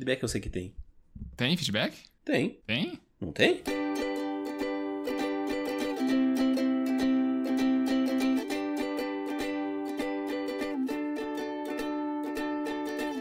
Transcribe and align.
Feedback 0.00 0.22
eu 0.22 0.28
sei 0.28 0.40
que 0.40 0.48
tem. 0.48 0.74
Tem 1.36 1.54
feedback? 1.58 1.94
Tem. 2.24 2.58
Tem? 2.66 2.98
Não 3.20 3.32
tem? 3.32 3.62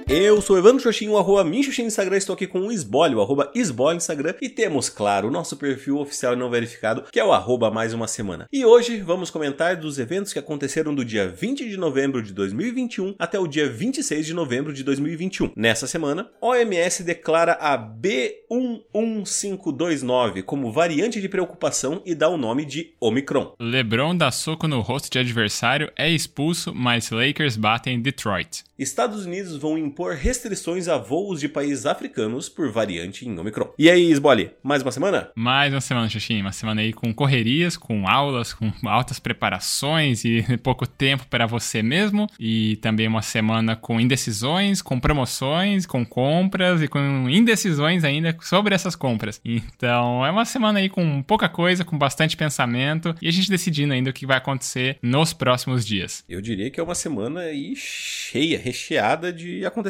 Eu 0.09 0.41
sou 0.41 0.57
Evandro 0.57 0.81
Xoxinho, 0.81 1.15
arroba 1.15 1.43
Minxoxin 1.43 1.83
no 1.83 1.87
Instagram, 1.87 2.17
estou 2.17 2.33
aqui 2.33 2.47
com 2.47 2.61
o 2.61 2.71
Esbolho, 2.71 3.21
arroba 3.21 3.51
Esbolho 3.53 3.93
no 3.93 3.97
Instagram, 3.97 4.33
e 4.41 4.49
temos, 4.49 4.89
claro, 4.89 5.27
o 5.27 5.31
nosso 5.31 5.55
perfil 5.55 5.99
oficial 5.99 6.33
e 6.33 6.35
não 6.35 6.49
verificado, 6.49 7.03
que 7.11 7.19
é 7.19 7.23
o 7.23 7.31
arroba 7.31 7.69
mais 7.69 7.93
uma 7.93 8.07
semana. 8.07 8.47
E 8.51 8.65
hoje 8.65 9.01
vamos 9.01 9.29
comentar 9.29 9.75
dos 9.75 9.99
eventos 9.99 10.33
que 10.33 10.39
aconteceram 10.39 10.95
do 10.95 11.05
dia 11.05 11.27
20 11.27 11.69
de 11.69 11.77
novembro 11.77 12.23
de 12.23 12.33
2021 12.33 13.13
até 13.19 13.37
o 13.37 13.45
dia 13.45 13.69
26 13.69 14.25
de 14.25 14.33
novembro 14.33 14.73
de 14.73 14.83
2021. 14.83 15.51
Nessa 15.55 15.85
semana, 15.85 16.27
OMS 16.41 17.03
declara 17.03 17.51
a 17.61 17.77
B11529 17.77 20.41
como 20.41 20.71
variante 20.71 21.21
de 21.21 21.29
preocupação 21.29 22.01
e 22.03 22.15
dá 22.15 22.27
o 22.29 22.37
nome 22.37 22.65
de 22.65 22.95
Omicron. 22.99 23.53
LeBron 23.59 24.17
dá 24.17 24.31
soco 24.31 24.67
no 24.67 24.81
rosto 24.81 25.11
de 25.11 25.19
adversário, 25.19 25.91
é 25.95 26.09
expulso, 26.09 26.73
mas 26.73 27.11
Lakers 27.11 27.55
batem 27.55 28.01
Detroit. 28.01 28.63
Estados 28.75 29.23
Unidos 29.25 29.55
vão 29.57 29.77
impor 29.77 29.98
restrições 30.07 30.87
a 30.87 30.97
voos 30.97 31.41
de 31.41 31.49
países 31.49 31.85
africanos 31.85 32.47
por 32.47 32.71
variante 32.71 33.27
em 33.27 33.37
Omicron. 33.37 33.73
E 33.77 33.89
aí, 33.89 34.09
Sboli, 34.11 34.51
mais 34.63 34.81
uma 34.81 34.91
semana? 34.91 35.29
Mais 35.35 35.73
uma 35.73 35.81
semana, 35.81 36.07
Xuxinha. 36.07 36.41
Uma 36.41 36.53
semana 36.53 36.81
aí 36.81 36.93
com 36.93 37.13
correrias, 37.13 37.75
com 37.75 38.07
aulas, 38.07 38.53
com 38.53 38.71
altas 38.87 39.19
preparações 39.19 40.23
e 40.23 40.45
pouco 40.63 40.87
tempo 40.87 41.27
para 41.29 41.45
você 41.45 41.83
mesmo. 41.83 42.27
E 42.39 42.77
também 42.77 43.07
uma 43.07 43.21
semana 43.21 43.75
com 43.75 43.99
indecisões, 43.99 44.81
com 44.81 44.99
promoções, 44.99 45.85
com 45.85 46.05
compras 46.05 46.81
e 46.81 46.87
com 46.87 47.29
indecisões 47.29 48.03
ainda 48.03 48.35
sobre 48.41 48.73
essas 48.73 48.95
compras. 48.95 49.41
Então, 49.43 50.25
é 50.25 50.31
uma 50.31 50.45
semana 50.45 50.79
aí 50.79 50.87
com 50.87 51.21
pouca 51.23 51.49
coisa, 51.49 51.83
com 51.83 51.97
bastante 51.97 52.37
pensamento 52.37 53.13
e 53.21 53.27
a 53.27 53.31
gente 53.31 53.49
decidindo 53.49 53.93
ainda 53.93 54.09
o 54.09 54.13
que 54.13 54.25
vai 54.25 54.37
acontecer 54.37 54.97
nos 55.01 55.33
próximos 55.33 55.85
dias. 55.85 56.23
Eu 56.29 56.39
diria 56.41 56.69
que 56.69 56.79
é 56.79 56.83
uma 56.83 56.95
semana 56.95 57.41
aí 57.41 57.73
cheia, 57.75 58.57
recheada 58.57 59.33
de 59.33 59.65
acontecimentos. 59.65 59.88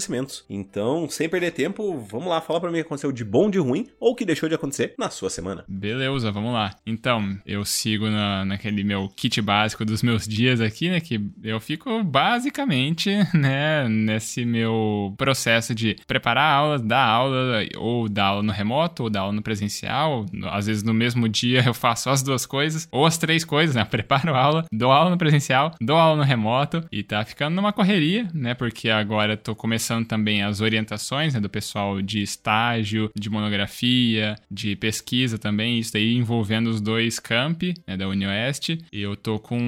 Então, 0.50 1.10
sem 1.10 1.28
perder 1.28 1.52
tempo, 1.52 2.00
vamos 2.00 2.28
lá, 2.28 2.42
fala 2.42 2.60
para 2.60 2.70
mim 2.70 2.78
o 2.78 2.82
que 2.82 2.88
aconteceu 2.88 3.12
de 3.12 3.24
bom, 3.26 3.50
de 3.50 3.60
ruim 3.60 3.88
ou 4.00 4.12
o 4.12 4.16
que 4.16 4.26
deixou 4.26 4.48
de 4.48 4.56
acontecer 4.56 4.94
na 4.98 5.10
sua 5.10 5.30
semana. 5.30 5.66
Beleza, 5.68 6.32
vamos 6.32 6.54
lá. 6.54 6.76
Então, 6.86 7.38
eu 7.46 7.66
sigo 7.66 8.10
na, 8.10 8.46
naquele 8.46 8.84
meu 8.84 9.10
kit 9.16 9.42
básico 9.42 9.84
dos 9.84 10.04
meus 10.04 10.28
dias 10.28 10.62
aqui, 10.62 10.90
né? 10.90 11.00
Que 11.00 11.20
eu 11.44 11.60
fico 11.60 12.04
basicamente, 12.04 13.10
né, 13.34 13.88
nesse 13.90 14.46
meu 14.46 15.14
processo 15.18 15.74
de 15.76 15.96
preparar 16.08 16.54
aulas, 16.54 16.82
dar 16.82 17.04
aula, 17.04 17.66
ou 17.78 18.08
dar 18.08 18.26
aula 18.26 18.44
no 18.44 18.52
remoto, 18.52 19.04
ou 19.04 19.10
dar 19.10 19.22
aula 19.22 19.34
no 19.34 19.42
presencial. 19.42 20.26
Às 20.52 20.68
vezes 20.68 20.84
no 20.84 20.94
mesmo 20.94 21.28
dia 21.28 21.64
eu 21.68 21.74
faço 21.74 22.10
as 22.10 22.24
duas 22.24 22.46
coisas, 22.46 22.88
ou 22.92 23.06
as 23.06 23.18
três 23.18 23.44
coisas, 23.44 23.76
né? 23.76 23.86
Preparo 23.90 24.36
aula, 24.36 24.66
dou 24.72 24.92
aula 24.92 25.10
no 25.10 25.18
presencial, 25.18 25.74
dou 25.82 25.98
aula 25.98 26.18
no 26.18 26.24
remoto, 26.24 26.84
e 26.92 27.04
tá 27.04 27.24
ficando 27.26 27.56
numa 27.56 27.74
correria, 27.74 28.28
né? 28.34 28.54
Porque 28.54 28.90
agora 28.90 29.36
tô 29.36 29.56
começando 29.56 29.89
também 30.04 30.44
as 30.44 30.62
orientações 30.62 31.34
né, 31.34 31.40
do 31.40 31.50
pessoal 31.50 32.02
de 32.02 32.22
estágio, 32.22 33.10
de 33.16 33.30
monografia, 33.30 34.36
de 34.50 34.76
pesquisa 34.76 35.38
também, 35.38 35.80
isso 35.80 35.96
aí 35.96 36.16
envolvendo 36.16 36.68
os 36.68 36.82
dois 36.82 37.20
campi 37.20 37.74
né, 37.88 37.98
da 37.98 38.08
Unioeste. 38.08 38.80
E 38.92 39.02
eu 39.02 39.16
tô 39.16 39.40
com 39.40 39.60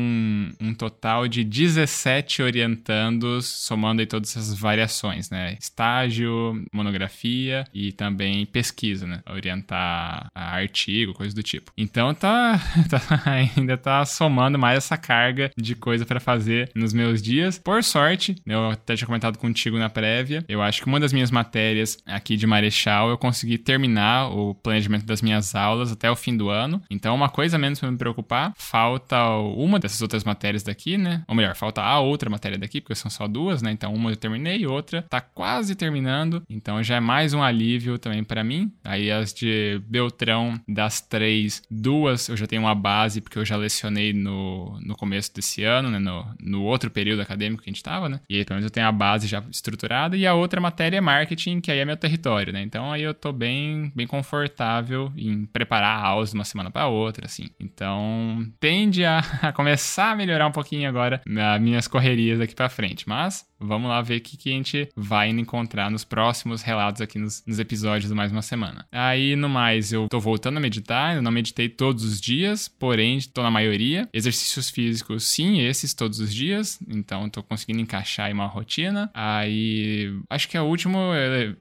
um, 0.59 0.73
total 0.73 1.27
de 1.27 1.43
17 1.43 2.41
orientandos, 2.41 3.45
somando 3.45 4.01
aí 4.01 4.07
todas 4.07 4.29
essas 4.35 4.57
variações, 4.57 5.29
né? 5.29 5.57
Estágio, 5.59 6.63
monografia 6.73 7.65
e 7.73 7.91
também 7.91 8.45
pesquisa, 8.45 9.05
né? 9.05 9.21
Orientar 9.29 10.29
artigo, 10.33 11.13
coisa 11.13 11.35
do 11.35 11.43
tipo. 11.43 11.71
Então 11.77 12.13
tá, 12.13 12.59
tá 12.89 13.23
ainda 13.25 13.77
tá 13.77 14.05
somando 14.05 14.57
mais 14.57 14.77
essa 14.77 14.97
carga 14.97 15.51
de 15.57 15.75
coisa 15.75 16.05
para 16.05 16.19
fazer 16.19 16.71
nos 16.75 16.93
meus 16.93 17.21
dias. 17.21 17.59
Por 17.59 17.83
sorte, 17.83 18.35
eu 18.45 18.71
até 18.71 18.95
tinha 18.95 19.07
comentado 19.07 19.37
contigo 19.37 19.77
na 19.77 19.89
prévia, 20.11 20.43
eu 20.47 20.61
acho 20.61 20.81
que 20.81 20.87
uma 20.87 20.99
das 20.99 21.13
minhas 21.13 21.31
matérias 21.31 21.97
aqui 22.05 22.35
de 22.35 22.45
Marechal 22.45 23.09
eu 23.09 23.17
consegui 23.17 23.57
terminar 23.57 24.27
o 24.29 24.53
planejamento 24.53 25.05
das 25.05 25.21
minhas 25.21 25.55
aulas 25.55 25.89
até 25.91 26.11
o 26.11 26.15
fim 26.15 26.35
do 26.35 26.49
ano. 26.49 26.81
Então, 26.89 27.15
uma 27.15 27.29
coisa 27.29 27.57
menos 27.57 27.79
para 27.79 27.89
me 27.89 27.97
preocupar. 27.97 28.53
Falta 28.57 29.29
uma 29.29 29.79
dessas 29.79 30.01
outras 30.01 30.25
matérias 30.25 30.63
daqui, 30.63 30.97
né? 30.97 31.23
Ou 31.27 31.35
melhor, 31.35 31.55
falta 31.55 31.81
a 31.81 31.99
outra 31.99 32.29
matéria 32.29 32.57
daqui, 32.57 32.81
porque 32.81 32.95
são 32.95 33.09
só 33.09 33.27
duas, 33.27 33.61
né? 33.61 33.71
Então, 33.71 33.93
uma 33.93 34.11
eu 34.11 34.17
terminei, 34.17 34.65
outra 34.65 35.01
tá 35.03 35.21
quase 35.21 35.75
terminando. 35.75 36.43
Então, 36.49 36.83
já 36.83 36.95
é 36.95 36.99
mais 36.99 37.33
um 37.33 37.41
alívio 37.41 37.97
também 37.97 38.23
para 38.23 38.43
mim. 38.43 38.71
Aí, 38.83 39.09
as 39.09 39.33
de 39.33 39.81
Beltrão, 39.87 40.59
das 40.67 40.99
três, 40.99 41.61
duas 41.71 42.27
eu 42.27 42.35
já 42.35 42.45
tenho 42.45 42.63
uma 42.63 42.75
base, 42.75 43.21
porque 43.21 43.39
eu 43.39 43.45
já 43.45 43.55
lecionei 43.55 44.11
no, 44.11 44.77
no 44.81 44.95
começo 44.95 45.33
desse 45.33 45.63
ano, 45.63 45.89
né? 45.89 45.99
No, 45.99 46.25
no 46.41 46.63
outro 46.63 46.91
período 46.91 47.21
acadêmico 47.21 47.63
que 47.63 47.69
a 47.69 47.73
gente 47.73 47.83
tava, 47.83 48.09
né? 48.09 48.19
E 48.29 48.37
aí, 48.37 48.45
pelo 48.45 48.57
menos 48.57 48.65
eu 48.65 48.71
tenho 48.71 48.87
a 48.87 48.91
base 48.91 49.25
já 49.25 49.41
estruturada. 49.49 50.00
E 50.15 50.25
a 50.25 50.33
outra 50.33 50.59
matéria 50.59 50.97
é 50.97 51.01
marketing, 51.01 51.59
que 51.61 51.71
aí 51.71 51.79
é 51.79 51.85
meu 51.85 51.97
território, 51.97 52.53
né? 52.53 52.61
Então, 52.61 52.91
aí 52.91 53.03
eu 53.03 53.13
tô 53.13 53.31
bem, 53.31 53.91
bem 53.95 54.07
confortável 54.07 55.11
em 55.15 55.45
preparar 55.45 56.03
aulas 56.03 56.31
de 56.31 56.35
uma 56.35 56.43
semana 56.43 56.71
para 56.71 56.87
outra, 56.87 57.25
assim. 57.25 57.45
Então, 57.59 58.45
tende 58.59 59.05
a, 59.05 59.19
a, 59.41 59.51
começar 59.51 60.11
a 60.11 60.15
melhorar 60.15 60.47
um 60.47 60.51
pouquinho 60.51 60.87
agora 60.87 61.21
nas 61.25 61.61
minhas 61.61 61.87
correrias 61.87 62.39
daqui 62.39 62.55
para 62.55 62.69
frente. 62.69 63.07
Mas 63.07 63.45
vamos 63.59 63.89
lá 63.89 64.01
ver 64.01 64.17
o 64.17 64.21
que, 64.21 64.35
que 64.35 64.49
a 64.49 64.53
gente 64.53 64.89
vai 64.95 65.29
encontrar 65.29 65.91
nos 65.91 66.03
próximos 66.03 66.61
relatos 66.61 67.01
aqui 67.01 67.19
nos, 67.19 67.43
nos, 67.45 67.59
episódios 67.59 68.09
do 68.09 68.15
Mais 68.15 68.31
Uma 68.31 68.41
Semana. 68.41 68.85
Aí, 68.91 69.35
no 69.35 69.47
mais, 69.47 69.93
eu 69.93 70.07
tô 70.09 70.19
voltando 70.19 70.57
a 70.57 70.59
meditar, 70.59 71.15
eu 71.15 71.21
não 71.21 71.31
meditei 71.31 71.69
todos 71.69 72.03
os 72.03 72.19
dias, 72.19 72.67
porém, 72.67 73.19
tô 73.33 73.43
na 73.43 73.51
maioria. 73.51 74.09
Exercícios 74.13 74.69
físicos, 74.69 75.23
sim, 75.25 75.61
esses 75.61 75.93
todos 75.93 76.19
os 76.19 76.33
dias, 76.33 76.79
então 76.87 77.29
tô 77.29 77.43
conseguindo 77.43 77.81
encaixar 77.81 78.27
aí 78.27 78.33
uma 78.33 78.47
rotina. 78.47 79.11
Aí, 79.13 79.90
acho 80.29 80.47
que 80.47 80.57
é 80.57 80.61
o 80.61 80.65
último 80.65 80.97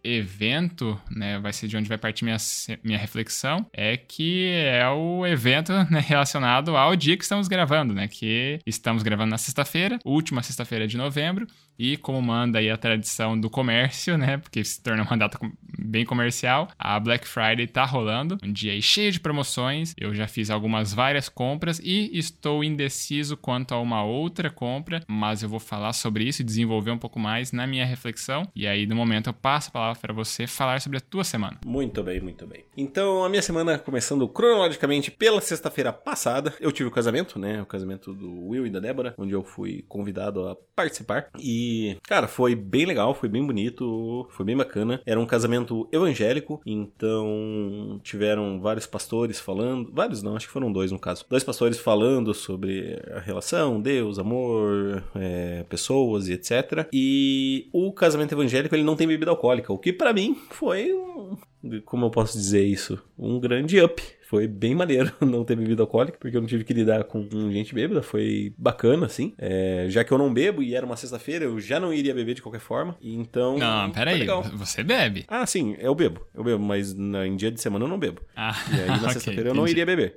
evento, 0.02 1.00
né, 1.10 1.38
vai 1.38 1.52
ser 1.52 1.68
de 1.68 1.76
onde 1.76 1.88
vai 1.88 1.98
partir 1.98 2.24
minha, 2.24 2.36
minha 2.82 2.98
reflexão, 2.98 3.66
é 3.72 3.96
que 3.96 4.50
é 4.52 4.88
o 4.88 5.26
evento 5.26 5.72
né, 5.90 6.00
relacionado 6.00 6.76
ao 6.76 6.94
dia 6.96 7.16
que 7.16 7.22
estamos 7.22 7.48
gravando, 7.48 7.94
né, 7.94 8.08
que 8.08 8.58
estamos 8.66 9.02
gravando 9.02 9.30
na 9.30 9.38
sexta-feira, 9.38 9.98
última 10.04 10.42
sexta-feira 10.42 10.86
de 10.86 10.96
novembro, 10.96 11.46
e 11.80 11.96
como 11.96 12.20
manda 12.20 12.58
aí 12.58 12.68
a 12.68 12.76
tradição 12.76 13.40
do 13.40 13.48
comércio, 13.48 14.18
né? 14.18 14.36
Porque 14.36 14.62
se 14.62 14.82
torna 14.82 15.02
uma 15.02 15.16
data 15.16 15.38
bem 15.78 16.04
comercial, 16.04 16.68
a 16.78 17.00
Black 17.00 17.26
Friday 17.26 17.66
tá 17.66 17.86
rolando, 17.86 18.36
um 18.44 18.52
dia 18.52 18.72
aí 18.72 18.82
cheio 18.82 19.10
de 19.10 19.18
promoções. 19.18 19.94
Eu 19.98 20.14
já 20.14 20.28
fiz 20.28 20.50
algumas 20.50 20.92
várias 20.92 21.30
compras 21.30 21.80
e 21.82 22.10
estou 22.12 22.62
indeciso 22.62 23.34
quanto 23.34 23.72
a 23.72 23.80
uma 23.80 24.04
outra 24.04 24.50
compra, 24.50 25.02
mas 25.08 25.42
eu 25.42 25.48
vou 25.48 25.58
falar 25.58 25.94
sobre 25.94 26.24
isso 26.24 26.42
e 26.42 26.44
desenvolver 26.44 26.90
um 26.90 26.98
pouco 26.98 27.18
mais 27.18 27.50
na 27.50 27.66
minha 27.66 27.86
reflexão. 27.86 28.46
E 28.54 28.66
aí, 28.66 28.86
no 28.86 28.94
momento, 28.94 29.28
eu 29.28 29.32
passo 29.32 29.70
a 29.70 29.72
palavra 29.72 29.98
para 29.98 30.12
você 30.12 30.46
falar 30.46 30.82
sobre 30.82 30.98
a 30.98 31.00
tua 31.00 31.24
semana. 31.24 31.58
Muito 31.64 32.02
bem, 32.02 32.20
muito 32.20 32.46
bem. 32.46 32.62
Então, 32.76 33.24
a 33.24 33.28
minha 33.30 33.40
semana 33.40 33.78
começando 33.78 34.28
cronologicamente 34.28 35.10
pela 35.10 35.40
sexta-feira 35.40 35.94
passada, 35.94 36.52
eu 36.60 36.70
tive 36.70 36.90
o 36.90 36.92
casamento, 36.92 37.38
né? 37.38 37.62
O 37.62 37.66
casamento 37.66 38.12
do 38.12 38.48
Will 38.48 38.66
e 38.66 38.70
da 38.70 38.80
Débora, 38.80 39.14
onde 39.16 39.32
eu 39.32 39.42
fui 39.42 39.82
convidado 39.88 40.46
a 40.46 40.54
participar. 40.76 41.30
E 41.38 41.69
cara, 42.02 42.26
foi 42.26 42.54
bem 42.54 42.84
legal, 42.84 43.14
foi 43.14 43.28
bem 43.28 43.44
bonito, 43.44 44.26
foi 44.30 44.44
bem 44.44 44.56
bacana. 44.56 45.00
Era 45.06 45.20
um 45.20 45.26
casamento 45.26 45.88
evangélico, 45.92 46.60
então 46.64 48.00
tiveram 48.02 48.60
vários 48.60 48.86
pastores 48.86 49.38
falando, 49.38 49.90
vários 49.92 50.22
não, 50.22 50.36
acho 50.36 50.46
que 50.46 50.52
foram 50.52 50.72
dois 50.72 50.92
no 50.92 50.98
caso. 50.98 51.24
Dois 51.28 51.44
pastores 51.44 51.78
falando 51.78 52.34
sobre 52.34 53.00
a 53.12 53.20
relação, 53.20 53.80
Deus, 53.80 54.18
amor, 54.18 55.02
é, 55.14 55.64
pessoas 55.68 56.28
e 56.28 56.32
etc. 56.32 56.88
E 56.92 57.68
o 57.72 57.92
casamento 57.92 58.32
evangélico 58.32 58.74
ele 58.74 58.84
não 58.84 58.96
tem 58.96 59.06
bebida 59.06 59.30
alcoólica, 59.30 59.72
o 59.72 59.78
que 59.78 59.92
para 59.92 60.12
mim 60.12 60.36
foi 60.50 60.92
um, 60.92 61.36
como 61.84 62.06
eu 62.06 62.10
posso 62.10 62.36
dizer 62.36 62.64
isso, 62.64 63.02
um 63.18 63.38
grande 63.38 63.80
up 63.80 64.02
foi 64.30 64.46
bem 64.46 64.76
maneiro 64.76 65.12
não 65.20 65.44
ter 65.44 65.56
bebido 65.56 65.82
alcoólica, 65.82 66.16
porque 66.16 66.36
eu 66.36 66.40
não 66.40 66.46
tive 66.46 66.62
que 66.62 66.72
lidar 66.72 67.02
com 67.02 67.28
gente 67.50 67.74
bêbada. 67.74 68.00
Foi 68.00 68.54
bacana, 68.56 69.06
assim. 69.06 69.34
É, 69.36 69.86
já 69.88 70.04
que 70.04 70.12
eu 70.12 70.18
não 70.18 70.32
bebo 70.32 70.62
e 70.62 70.72
era 70.72 70.86
uma 70.86 70.94
sexta-feira, 70.94 71.46
eu 71.46 71.58
já 71.58 71.80
não 71.80 71.92
iria 71.92 72.14
beber 72.14 72.34
de 72.34 72.42
qualquer 72.42 72.60
forma. 72.60 72.96
Então. 73.02 73.58
Não, 73.58 73.90
peraí. 73.90 74.24
Você 74.54 74.84
bebe? 74.84 75.24
Ah, 75.26 75.44
sim, 75.46 75.74
eu 75.80 75.92
bebo. 75.96 76.24
Eu 76.32 76.44
bebo, 76.44 76.62
mas 76.62 76.94
na, 76.94 77.26
em 77.26 77.34
dia 77.34 77.50
de 77.50 77.60
semana 77.60 77.84
eu 77.84 77.88
não 77.88 77.98
bebo. 77.98 78.20
Ah, 78.36 78.54
e 78.70 78.80
aí 78.80 78.86
na 78.86 78.94
okay, 79.02 79.12
sexta-feira 79.14 79.50
eu 79.50 79.54
não 79.54 79.66
iria 79.66 79.84
beber. 79.84 80.14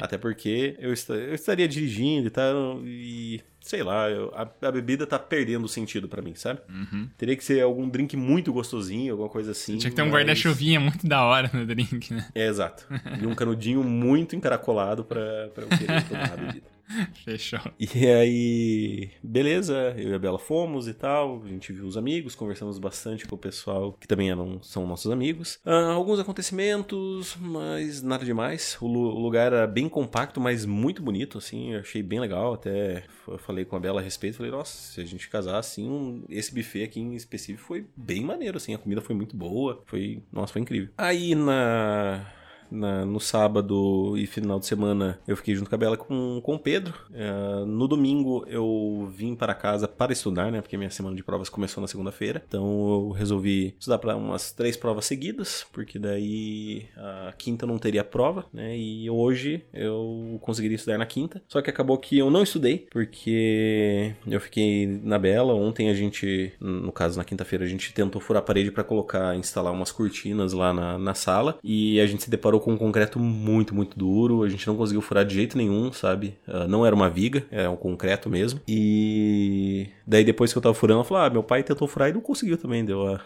Até 0.00 0.16
porque 0.16 0.74
eu, 0.78 0.90
est 0.94 1.10
eu 1.10 1.34
estaria 1.34 1.68
dirigindo 1.68 2.28
e 2.28 2.30
tal. 2.30 2.80
E 2.86 3.42
sei 3.70 3.84
lá, 3.84 4.10
eu, 4.10 4.32
a, 4.34 4.66
a, 4.66 4.72
bebida 4.72 5.06
tá 5.06 5.16
perdendo 5.16 5.64
o 5.64 5.68
sentido 5.68 6.08
para 6.08 6.20
mim, 6.20 6.34
sabe? 6.34 6.58
Uhum. 6.68 7.08
Teria 7.16 7.36
que 7.36 7.44
ser 7.44 7.62
algum 7.62 7.88
drink 7.88 8.16
muito 8.16 8.52
gostosinho, 8.52 9.12
alguma 9.12 9.28
coisa 9.28 9.52
assim. 9.52 9.78
Tinha 9.78 9.90
que 9.90 9.94
ter 9.94 10.02
um 10.02 10.10
guarda-chuvinha 10.10 10.80
muito 10.80 11.06
da 11.06 11.22
hora 11.22 11.48
no 11.54 11.64
drink, 11.64 12.12
né? 12.12 12.26
É, 12.34 12.48
exato. 12.48 12.84
E 13.22 13.24
um 13.24 13.34
canudinho 13.34 13.84
muito 13.84 14.34
encaracolado 14.34 15.04
pra, 15.04 15.48
pra 15.54 15.62
eu 15.62 15.68
querer 15.68 16.02
tomar 16.08 16.32
a 16.32 16.36
bebida. 16.36 16.66
Fechou. 17.24 17.60
E 17.78 18.06
aí, 18.06 19.10
beleza, 19.22 19.94
eu 19.96 20.10
e 20.10 20.14
a 20.14 20.18
Bela 20.18 20.38
fomos 20.38 20.88
e 20.88 20.94
tal. 20.94 21.42
A 21.44 21.48
gente 21.48 21.72
viu 21.72 21.86
os 21.86 21.96
amigos, 21.96 22.34
conversamos 22.34 22.78
bastante 22.78 23.26
com 23.26 23.34
o 23.34 23.38
pessoal 23.38 23.92
que 23.92 24.06
também 24.06 24.30
eram, 24.30 24.62
são 24.62 24.86
nossos 24.86 25.10
amigos. 25.10 25.58
Ah, 25.64 25.92
alguns 25.92 26.18
acontecimentos, 26.18 27.36
mas 27.40 28.02
nada 28.02 28.24
demais. 28.24 28.76
O, 28.80 28.86
o, 28.86 29.20
lugar 29.20 29.52
era 29.52 29.66
bem 29.66 29.88
compacto, 29.88 30.40
mas 30.40 30.64
muito 30.64 31.02
bonito, 31.02 31.38
assim. 31.38 31.72
Eu 31.74 31.80
achei 31.80 32.02
bem 32.02 32.20
legal. 32.20 32.54
Até 32.54 33.04
falei 33.38 33.64
com 33.64 33.76
a 33.76 33.80
Bela 33.80 34.00
a 34.00 34.04
respeito. 34.04 34.36
Falei, 34.36 34.52
nossa, 34.52 34.92
se 34.92 35.00
a 35.00 35.04
gente 35.04 35.28
casar 35.28 35.58
assim, 35.58 35.88
um, 35.88 36.24
esse 36.28 36.54
buffet 36.54 36.82
aqui 36.82 37.00
em 37.00 37.14
específico 37.14 37.66
foi 37.66 37.86
bem 37.96 38.24
maneiro, 38.24 38.56
assim. 38.56 38.74
A 38.74 38.78
comida 38.78 39.00
foi 39.00 39.14
muito 39.14 39.36
boa. 39.36 39.82
Foi, 39.86 40.22
nossa, 40.32 40.52
foi 40.52 40.62
incrível. 40.62 40.90
Aí 40.96 41.34
na 41.34 42.26
na, 42.70 43.04
no 43.04 43.20
sábado 43.20 44.16
e 44.16 44.26
final 44.26 44.58
de 44.58 44.66
semana 44.66 45.18
eu 45.26 45.36
fiquei 45.36 45.54
junto 45.54 45.68
com 45.68 45.74
a 45.74 45.78
Bela 45.78 45.96
com, 45.96 46.40
com 46.42 46.54
o 46.54 46.58
Pedro. 46.58 46.94
Uh, 47.10 47.66
no 47.66 47.88
domingo 47.88 48.44
eu 48.48 49.08
vim 49.12 49.34
para 49.34 49.54
casa 49.54 49.88
para 49.88 50.12
estudar, 50.12 50.50
né? 50.50 50.60
Porque 50.60 50.76
minha 50.76 50.90
semana 50.90 51.16
de 51.16 51.22
provas 51.22 51.48
começou 51.48 51.80
na 51.80 51.88
segunda-feira. 51.88 52.42
Então 52.46 52.64
eu 52.90 53.10
resolvi 53.10 53.74
estudar 53.78 53.98
para 53.98 54.16
umas 54.16 54.52
três 54.52 54.76
provas 54.76 55.04
seguidas, 55.04 55.66
porque 55.72 55.98
daí 55.98 56.86
a 56.96 57.32
quinta 57.36 57.66
não 57.66 57.78
teria 57.78 58.04
prova, 58.04 58.46
né? 58.52 58.76
E 58.76 59.08
hoje 59.10 59.64
eu 59.72 60.38
conseguiria 60.40 60.76
estudar 60.76 60.98
na 60.98 61.06
quinta. 61.06 61.42
Só 61.48 61.60
que 61.60 61.70
acabou 61.70 61.98
que 61.98 62.18
eu 62.18 62.30
não 62.30 62.42
estudei, 62.42 62.86
porque 62.90 64.14
eu 64.26 64.40
fiquei 64.40 64.86
na 64.86 65.18
Bela. 65.18 65.54
Ontem 65.54 65.90
a 65.90 65.94
gente, 65.94 66.52
no 66.60 66.92
caso 66.92 67.18
na 67.18 67.24
quinta-feira, 67.24 67.64
a 67.64 67.68
gente 67.68 67.92
tentou 67.92 68.20
furar 68.20 68.42
a 68.42 68.44
parede 68.44 68.70
para 68.70 68.84
colocar, 68.84 69.36
instalar 69.36 69.72
umas 69.72 69.92
cortinas 69.92 70.52
lá 70.52 70.72
na, 70.72 70.98
na 70.98 71.14
sala. 71.14 71.58
E 71.62 72.00
a 72.00 72.06
gente 72.06 72.22
se 72.22 72.30
deparou 72.30 72.59
com 72.60 72.72
um 72.72 72.76
concreto 72.76 73.18
muito, 73.18 73.74
muito 73.74 73.98
duro. 73.98 74.42
A 74.42 74.48
gente 74.48 74.66
não 74.66 74.76
conseguiu 74.76 75.00
furar 75.00 75.24
de 75.24 75.34
jeito 75.34 75.56
nenhum, 75.56 75.92
sabe? 75.92 76.36
Uh, 76.46 76.68
não 76.68 76.84
era 76.84 76.94
uma 76.94 77.08
viga, 77.08 77.44
era 77.50 77.70
um 77.70 77.76
concreto 77.76 78.28
mesmo. 78.28 78.60
E 78.68 79.88
daí 80.06 80.24
depois 80.24 80.52
que 80.52 80.58
eu 80.58 80.62
tava 80.62 80.74
furando, 80.74 81.00
eu 81.00 81.04
falei, 81.04 81.26
ah, 81.26 81.30
meu 81.30 81.42
pai 81.42 81.62
tentou 81.62 81.88
furar 81.88 82.10
e 82.10 82.12
não 82.12 82.20
conseguiu 82.20 82.56
também. 82.56 82.84
Deu 82.84 83.06
a... 83.06 83.20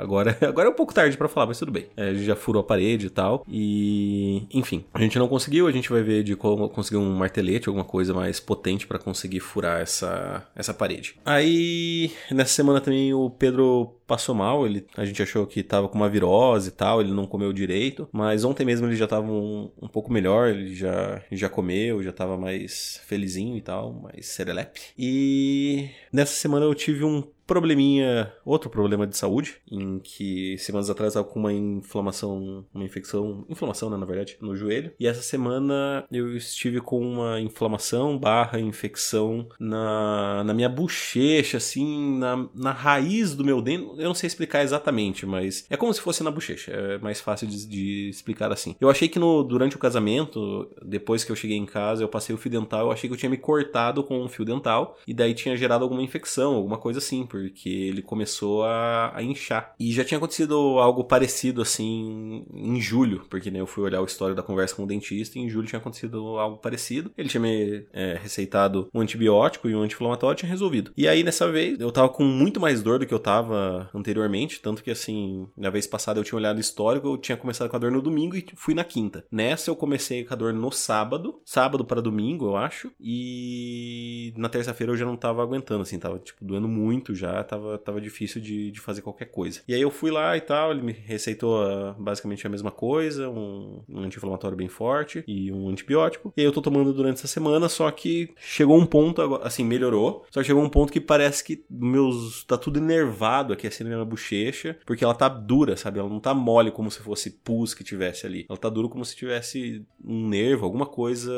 agora, 0.00 0.36
agora 0.46 0.68
é 0.68 0.70
um 0.70 0.74
pouco 0.74 0.94
tarde 0.94 1.16
para 1.16 1.28
falar, 1.28 1.46
mas 1.46 1.58
tudo 1.58 1.72
bem. 1.72 1.86
É, 1.96 2.10
a 2.10 2.14
gente 2.14 2.24
já 2.24 2.36
furou 2.36 2.60
a 2.60 2.64
parede 2.64 3.06
e 3.06 3.10
tal. 3.10 3.44
E 3.48 4.46
enfim, 4.52 4.84
a 4.94 5.00
gente 5.00 5.18
não 5.18 5.28
conseguiu. 5.28 5.66
A 5.66 5.72
gente 5.72 5.90
vai 5.90 6.02
ver 6.02 6.22
de 6.22 6.36
como 6.36 6.68
conseguir 6.68 6.98
um 6.98 7.14
martelete, 7.14 7.68
alguma 7.68 7.84
coisa 7.84 8.14
mais 8.14 8.38
potente 8.40 8.86
para 8.86 8.98
conseguir 8.98 9.40
furar 9.40 9.80
essa, 9.80 10.46
essa 10.54 10.74
parede. 10.74 11.16
Aí 11.24 12.12
nessa 12.30 12.52
semana 12.52 12.80
também 12.80 13.12
o 13.12 13.30
Pedro 13.30 13.97
passou 14.08 14.34
mal, 14.34 14.66
ele, 14.66 14.86
a 14.96 15.04
gente 15.04 15.22
achou 15.22 15.46
que 15.46 15.62
tava 15.62 15.86
com 15.86 15.96
uma 15.96 16.08
virose 16.08 16.70
e 16.70 16.72
tal, 16.72 17.00
ele 17.00 17.12
não 17.12 17.26
comeu 17.26 17.52
direito, 17.52 18.08
mas 18.10 18.42
ontem 18.42 18.64
mesmo 18.64 18.86
ele 18.86 18.96
já 18.96 19.06
tava 19.06 19.30
um, 19.30 19.70
um 19.80 19.86
pouco 19.86 20.10
melhor, 20.10 20.48
ele 20.48 20.74
já, 20.74 21.22
já 21.30 21.48
comeu, 21.48 22.02
já 22.02 22.10
tava 22.10 22.38
mais 22.38 23.00
felizinho 23.06 23.56
e 23.56 23.60
tal, 23.60 23.92
mais 23.92 24.26
serelepe. 24.26 24.80
E 24.98 25.90
nessa 26.10 26.32
semana 26.32 26.64
eu 26.64 26.74
tive 26.74 27.04
um 27.04 27.22
probleminha, 27.48 28.30
outro 28.44 28.68
problema 28.68 29.06
de 29.06 29.16
saúde, 29.16 29.56
em 29.68 29.98
que 29.98 30.56
semanas 30.58 30.90
atrás 30.90 31.12
estava 31.12 31.26
com 31.26 31.40
uma 31.40 31.52
inflamação, 31.52 32.64
uma 32.72 32.84
infecção, 32.84 33.46
inflamação, 33.48 33.88
né, 33.88 33.96
na 33.96 34.04
verdade, 34.04 34.36
no 34.40 34.54
joelho. 34.54 34.92
E 35.00 35.06
essa 35.06 35.22
semana 35.22 36.04
eu 36.12 36.36
estive 36.36 36.80
com 36.80 37.00
uma 37.00 37.40
inflamação 37.40 38.18
barra 38.18 38.60
infecção 38.60 39.48
na, 39.58 40.44
na 40.44 40.52
minha 40.52 40.68
bochecha, 40.68 41.56
assim, 41.56 42.18
na, 42.18 42.48
na 42.54 42.70
raiz 42.70 43.34
do 43.34 43.44
meu 43.44 43.62
dente. 43.62 43.82
Eu 43.96 44.08
não 44.08 44.14
sei 44.14 44.26
explicar 44.26 44.62
exatamente, 44.62 45.24
mas 45.24 45.64
é 45.70 45.76
como 45.76 45.92
se 45.94 46.02
fosse 46.02 46.22
na 46.22 46.30
bochecha. 46.30 46.70
É 46.70 46.98
mais 46.98 47.18
fácil 47.18 47.46
de, 47.46 47.66
de 47.66 48.10
explicar 48.10 48.52
assim. 48.52 48.76
Eu 48.78 48.90
achei 48.90 49.08
que 49.08 49.18
no, 49.18 49.42
durante 49.42 49.74
o 49.74 49.78
casamento, 49.78 50.70
depois 50.84 51.24
que 51.24 51.32
eu 51.32 51.36
cheguei 51.36 51.56
em 51.56 51.64
casa, 51.64 52.02
eu 52.02 52.08
passei 52.08 52.34
o 52.34 52.38
fio 52.38 52.50
dental, 52.50 52.86
eu 52.86 52.92
achei 52.92 53.08
que 53.08 53.14
eu 53.14 53.18
tinha 53.18 53.30
me 53.30 53.38
cortado 53.38 54.04
com 54.04 54.20
um 54.22 54.28
fio 54.28 54.44
dental 54.44 54.98
e 55.06 55.14
daí 55.14 55.32
tinha 55.32 55.56
gerado 55.56 55.82
alguma 55.82 56.02
infecção, 56.02 56.54
alguma 56.54 56.76
coisa 56.76 56.98
assim, 56.98 57.24
porque 57.24 57.37
ele 57.64 58.02
começou 58.02 58.64
a, 58.64 59.12
a, 59.14 59.22
inchar. 59.22 59.74
E 59.78 59.92
já 59.92 60.04
tinha 60.04 60.18
acontecido 60.18 60.54
algo 60.78 61.04
parecido 61.04 61.62
assim 61.62 62.44
em 62.52 62.80
julho, 62.80 63.24
porque 63.28 63.50
né, 63.50 63.60
eu 63.60 63.66
fui 63.66 63.84
olhar 63.84 64.00
o 64.00 64.04
histórico 64.04 64.36
da 64.36 64.42
conversa 64.42 64.74
com 64.74 64.84
o 64.84 64.86
dentista 64.86 65.38
e 65.38 65.42
em 65.42 65.48
julho 65.48 65.66
tinha 65.66 65.78
acontecido 65.78 66.38
algo 66.38 66.58
parecido. 66.58 67.10
Ele 67.16 67.28
tinha 67.28 67.40
me 67.40 67.86
é, 67.92 68.18
receitado 68.20 68.88
um 68.94 69.00
antibiótico 69.00 69.68
e 69.68 69.74
um 69.74 69.82
anti-inflamatório 69.82 70.38
tinha 70.38 70.50
resolvido. 70.50 70.92
E 70.96 71.06
aí 71.06 71.22
nessa 71.22 71.50
vez 71.50 71.78
eu 71.78 71.92
tava 71.92 72.08
com 72.08 72.24
muito 72.24 72.60
mais 72.60 72.82
dor 72.82 72.98
do 72.98 73.06
que 73.06 73.14
eu 73.14 73.18
tava 73.18 73.90
anteriormente, 73.94 74.60
tanto 74.60 74.82
que 74.82 74.90
assim, 74.90 75.46
na 75.56 75.70
vez 75.70 75.86
passada 75.86 76.18
eu 76.18 76.24
tinha 76.24 76.38
olhado 76.38 76.56
o 76.56 76.60
histórico, 76.60 77.08
eu 77.08 77.18
tinha 77.18 77.36
começado 77.36 77.68
com 77.68 77.76
a 77.76 77.78
dor 77.78 77.90
no 77.90 78.02
domingo 78.02 78.36
e 78.36 78.46
fui 78.54 78.74
na 78.74 78.84
quinta. 78.84 79.24
Nessa 79.30 79.70
eu 79.70 79.76
comecei 79.76 80.24
com 80.24 80.34
a 80.34 80.36
dor 80.36 80.52
no 80.52 80.70
sábado, 80.70 81.40
sábado 81.44 81.84
para 81.84 82.00
domingo, 82.00 82.46
eu 82.46 82.56
acho, 82.56 82.90
e 83.00 84.32
na 84.36 84.48
terça-feira 84.48 84.92
eu 84.92 84.96
já 84.96 85.04
não 85.04 85.16
tava 85.16 85.42
aguentando, 85.42 85.82
assim, 85.82 85.98
tava 85.98 86.18
tipo 86.18 86.44
doendo 86.44 86.68
muito 86.68 87.14
já, 87.14 87.27
tava 87.44 87.58
tava, 87.58 87.78
tava 87.78 88.00
difícil 88.00 88.40
de, 88.40 88.70
de 88.70 88.80
fazer 88.80 89.02
qualquer 89.02 89.26
coisa. 89.26 89.60
E 89.68 89.74
aí 89.74 89.80
eu 89.80 89.90
fui 89.90 90.10
lá 90.10 90.36
e 90.36 90.40
tal, 90.40 90.70
ele 90.70 90.82
me 90.82 90.92
receitou 90.92 91.62
uh, 91.62 91.94
basicamente 91.98 92.46
a 92.46 92.50
mesma 92.50 92.70
coisa, 92.70 93.28
um, 93.28 93.82
um 93.88 94.00
anti-inflamatório 94.00 94.56
bem 94.56 94.68
forte 94.68 95.24
e 95.26 95.52
um 95.52 95.68
antibiótico. 95.68 96.32
E 96.36 96.40
aí 96.40 96.46
eu 96.46 96.52
tô 96.52 96.62
tomando 96.62 96.92
durante 96.92 97.18
essa 97.18 97.28
semana, 97.28 97.68
só 97.68 97.90
que 97.90 98.32
chegou 98.36 98.78
um 98.78 98.86
ponto, 98.86 99.20
assim, 99.42 99.64
melhorou, 99.64 100.24
só 100.30 100.40
que 100.40 100.46
chegou 100.46 100.62
um 100.62 100.68
ponto 100.68 100.92
que 100.92 101.00
parece 101.00 101.44
que 101.44 101.64
meus. 101.68 102.44
tá 102.44 102.56
tudo 102.56 102.78
enervado 102.78 103.52
aqui 103.52 103.66
assim 103.66 103.84
na 103.84 103.90
minha 103.90 104.04
bochecha, 104.04 104.78
porque 104.86 105.04
ela 105.04 105.14
tá 105.14 105.28
dura, 105.28 105.76
sabe? 105.76 105.98
Ela 105.98 106.08
não 106.08 106.20
tá 106.20 106.32
mole 106.32 106.70
como 106.70 106.90
se 106.90 107.00
fosse 107.00 107.30
pus 107.30 107.74
que 107.74 107.84
tivesse 107.84 108.26
ali. 108.26 108.46
Ela 108.48 108.58
tá 108.58 108.68
dura 108.68 108.88
como 108.88 109.04
se 109.04 109.16
tivesse 109.16 109.84
um 110.04 110.28
nervo, 110.28 110.64
alguma 110.64 110.86
coisa, 110.86 111.32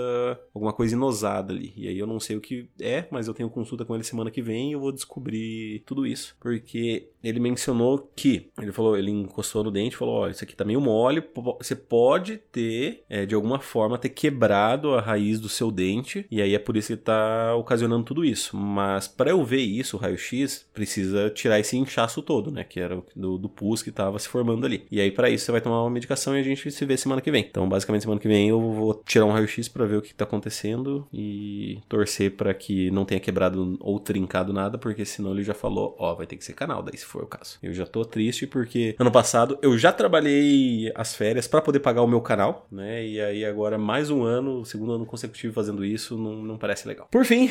alguma 0.54 0.72
coisa 0.72 0.94
inosada 0.94 1.52
ali. 1.52 1.72
E 1.76 1.88
aí 1.88 1.98
eu 1.98 2.06
não 2.06 2.20
sei 2.20 2.36
o 2.36 2.40
que 2.40 2.68
é, 2.80 3.06
mas 3.10 3.26
eu 3.26 3.34
tenho 3.34 3.50
consulta 3.50 3.84
com 3.84 3.94
ele 3.94 4.04
semana 4.04 4.30
que 4.30 4.42
vem 4.42 4.70
e 4.70 4.72
eu 4.72 4.80
vou 4.80 4.92
descobrir 4.92 5.79
tudo 5.84 6.06
isso 6.06 6.36
porque 6.40 7.10
ele 7.22 7.40
mencionou 7.40 8.10
que, 8.14 8.50
ele 8.60 8.72
falou, 8.72 8.96
ele 8.96 9.10
encostou 9.10 9.64
no 9.64 9.70
dente 9.70 9.94
e 9.94 9.98
falou, 9.98 10.14
olha, 10.14 10.30
isso 10.30 10.44
aqui 10.44 10.56
tá 10.56 10.64
meio 10.64 10.80
mole, 10.80 11.22
você 11.58 11.74
pode 11.74 12.36
ter, 12.36 13.04
é, 13.08 13.26
de 13.26 13.34
alguma 13.34 13.58
forma, 13.58 13.98
ter 13.98 14.08
quebrado 14.10 14.94
a 14.94 15.00
raiz 15.00 15.38
do 15.38 15.48
seu 15.48 15.70
dente, 15.70 16.26
e 16.30 16.40
aí 16.40 16.54
é 16.54 16.58
por 16.58 16.76
isso 16.76 16.88
que 16.88 16.96
tá 16.96 17.54
ocasionando 17.56 18.04
tudo 18.04 18.24
isso. 18.24 18.56
Mas 18.56 19.06
para 19.06 19.30
eu 19.30 19.44
ver 19.44 19.60
isso, 19.60 19.96
o 19.96 20.00
raio-x, 20.00 20.66
precisa 20.72 21.30
tirar 21.30 21.60
esse 21.60 21.76
inchaço 21.76 22.22
todo, 22.22 22.50
né, 22.50 22.64
que 22.64 22.80
era 22.80 23.02
do, 23.14 23.38
do 23.38 23.48
pus 23.48 23.82
que 23.82 23.90
tava 23.90 24.18
se 24.18 24.28
formando 24.28 24.64
ali. 24.64 24.86
E 24.90 25.00
aí 25.00 25.10
para 25.10 25.30
isso 25.30 25.44
você 25.44 25.52
vai 25.52 25.60
tomar 25.60 25.82
uma 25.82 25.90
medicação 25.90 26.36
e 26.36 26.40
a 26.40 26.42
gente 26.42 26.70
se 26.70 26.84
vê 26.84 26.96
semana 26.96 27.20
que 27.20 27.30
vem. 27.30 27.46
Então, 27.48 27.68
basicamente, 27.68 28.02
semana 28.02 28.20
que 28.20 28.28
vem 28.28 28.48
eu 28.48 28.60
vou 28.60 29.02
tirar 29.04 29.26
um 29.26 29.32
raio-x 29.32 29.68
para 29.68 29.86
ver 29.86 29.96
o 29.96 30.02
que 30.02 30.14
tá 30.14 30.24
acontecendo 30.24 31.06
e 31.12 31.78
torcer 31.88 32.36
para 32.36 32.54
que 32.54 32.90
não 32.90 33.04
tenha 33.04 33.20
quebrado 33.20 33.76
ou 33.80 33.98
trincado 33.98 34.52
nada, 34.52 34.78
porque 34.78 35.04
senão 35.04 35.32
ele 35.32 35.42
já 35.42 35.54
falou, 35.54 35.94
ó, 35.98 36.14
vai 36.14 36.26
ter 36.26 36.36
que 36.36 36.44
ser 36.44 36.54
canal 36.54 36.82
daí, 36.82 36.96
se 36.96 37.09
for 37.10 37.24
o 37.24 37.26
caso. 37.26 37.58
Eu 37.62 37.72
já 37.72 37.84
tô 37.84 38.04
triste 38.04 38.46
porque 38.46 38.94
ano 38.98 39.10
passado 39.10 39.58
eu 39.60 39.76
já 39.76 39.92
trabalhei 39.92 40.92
as 40.94 41.14
férias 41.14 41.48
para 41.48 41.60
poder 41.60 41.80
pagar 41.80 42.02
o 42.02 42.06
meu 42.06 42.20
canal, 42.20 42.66
né? 42.70 43.04
E 43.06 43.20
aí 43.20 43.44
agora 43.44 43.76
mais 43.76 44.10
um 44.10 44.22
ano, 44.22 44.64
segundo 44.64 44.92
ano 44.92 45.06
consecutivo 45.06 45.52
fazendo 45.52 45.84
isso, 45.84 46.16
não, 46.16 46.42
não 46.42 46.58
parece 46.58 46.86
legal. 46.86 47.08
Por 47.10 47.24
fim, 47.24 47.50